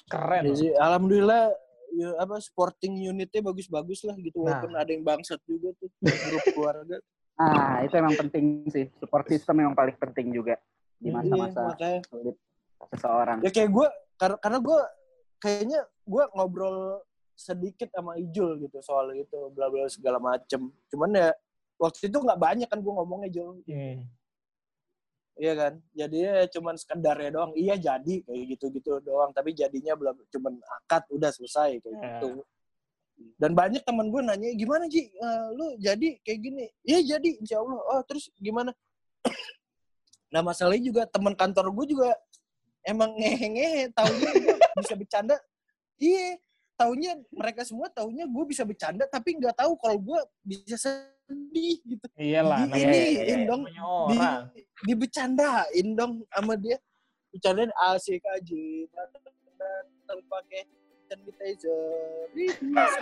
keren 0.05 0.43
Ya 0.43 0.53
sih, 0.53 0.71
alhamdulillah 0.75 1.49
ya, 1.97 2.09
apa 2.21 2.37
sporting 2.43 3.09
unitnya 3.09 3.41
bagus-bagus 3.41 4.05
lah 4.05 4.13
gitu 4.19 4.37
Nah. 4.43 4.59
walaupun 4.61 4.71
ada 4.77 4.89
yang 4.91 5.03
bangsat 5.03 5.39
juga 5.49 5.73
tuh 5.81 5.89
grup 6.29 6.45
keluarga. 6.53 6.97
Ah, 7.39 7.81
itu 7.81 7.95
emang 7.97 8.13
penting 8.13 8.69
sih. 8.69 8.85
Support 9.01 9.25
system 9.33 9.65
memang 9.65 9.73
paling 9.73 9.97
penting 9.97 10.29
juga 10.29 10.61
di 11.01 11.09
Iya, 11.09 11.17
masa-masa 11.17 11.61
makanya. 11.73 11.99
sulit 12.05 12.37
seseorang. 12.93 13.37
Ya 13.41 13.49
kayak 13.49 13.69
gue 13.73 13.87
karena 14.15 14.37
karena 14.37 14.59
gue 14.61 14.79
kayaknya 15.41 15.79
gue 16.05 16.23
ngobrol 16.37 16.77
sedikit 17.33 17.89
sama 17.89 18.21
Ijul 18.21 18.61
gitu 18.61 18.77
soal 18.85 19.17
itu 19.17 19.49
bla 19.51 19.67
bla 19.67 19.89
segala 19.89 20.21
macem. 20.21 20.69
Cuman 20.93 21.09
ya 21.11 21.33
waktu 21.81 22.05
itu 22.05 22.17
nggak 22.21 22.37
banyak 22.37 22.67
kan 22.69 22.79
gue 22.79 22.93
ngomongnya 22.93 23.29
Jul. 23.33 23.65
Hmm. 23.65 24.05
Iya 25.41 25.53
kan? 25.57 25.73
Jadinya 25.91 26.45
cuman 26.53 26.75
sekedarnya 26.77 27.29
doang. 27.33 27.51
Iya 27.57 27.73
jadi 27.81 28.15
kayak 28.21 28.43
gitu-gitu 28.53 29.01
doang. 29.01 29.33
Tapi 29.33 29.57
jadinya 29.57 29.97
belum 29.97 30.21
cuman 30.29 30.53
akad 30.61 31.01
udah 31.09 31.33
selesai 31.33 31.81
kayak 31.81 31.97
Ya. 31.97 32.21
gitu. 32.21 32.45
Dan 33.37 33.53
banyak 33.53 33.85
teman 33.85 34.09
gue 34.09 34.21
nanya, 34.21 34.49
gimana 34.53 34.85
Ji, 34.85 35.09
Eh, 35.09 35.45
lu 35.53 35.77
jadi 35.77 36.17
kayak 36.21 36.39
gini? 36.41 36.65
Iya 36.81 37.17
jadi, 37.17 37.37
insya 37.37 37.61
Allah. 37.61 37.77
Oh 37.89 38.01
terus 38.01 38.29
gimana? 38.37 38.73
Nah 40.31 40.39
masalahnya 40.39 40.87
juga 40.87 41.03
teman 41.11 41.35
kantor 41.35 41.69
gue 41.75 41.85
juga 41.91 42.09
emang 42.85 43.13
ngehe-ngehe. 43.17 43.93
Taunya 43.93 44.29
gue 44.33 44.57
bisa 44.81 44.95
bercanda. 44.97 45.35
Iya, 46.01 46.41
taunya 46.73 47.11
mereka 47.29 47.61
semua 47.61 47.87
taunya 47.93 48.25
gue 48.25 48.45
bisa 48.49 48.65
bercanda, 48.65 49.05
tapi 49.05 49.37
nggak 49.37 49.53
tahu 49.53 49.77
kalau 49.77 49.97
gue 50.01 50.19
bisa 50.41 50.77
sedih 50.81 51.77
gitu. 51.85 52.05
Iyalah, 52.17 52.65
Di- 52.65 52.69
namanya, 52.73 53.05
iniin 53.05 53.41
dong, 53.45 53.61
namanya 53.69 53.83
orang. 53.85 54.41
Dibecandain 54.81 55.87
dong 55.93 56.13
sama 56.33 56.53
dia. 56.57 56.77
Bercandain 57.31 57.71
asik 57.93 58.23
aja. 58.25 58.63
Datang 58.89 60.19
pakai 60.25 60.61
sanitizer. 61.05 62.27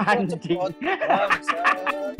Anjing. 0.11 0.59
Bangsat. 0.83 2.19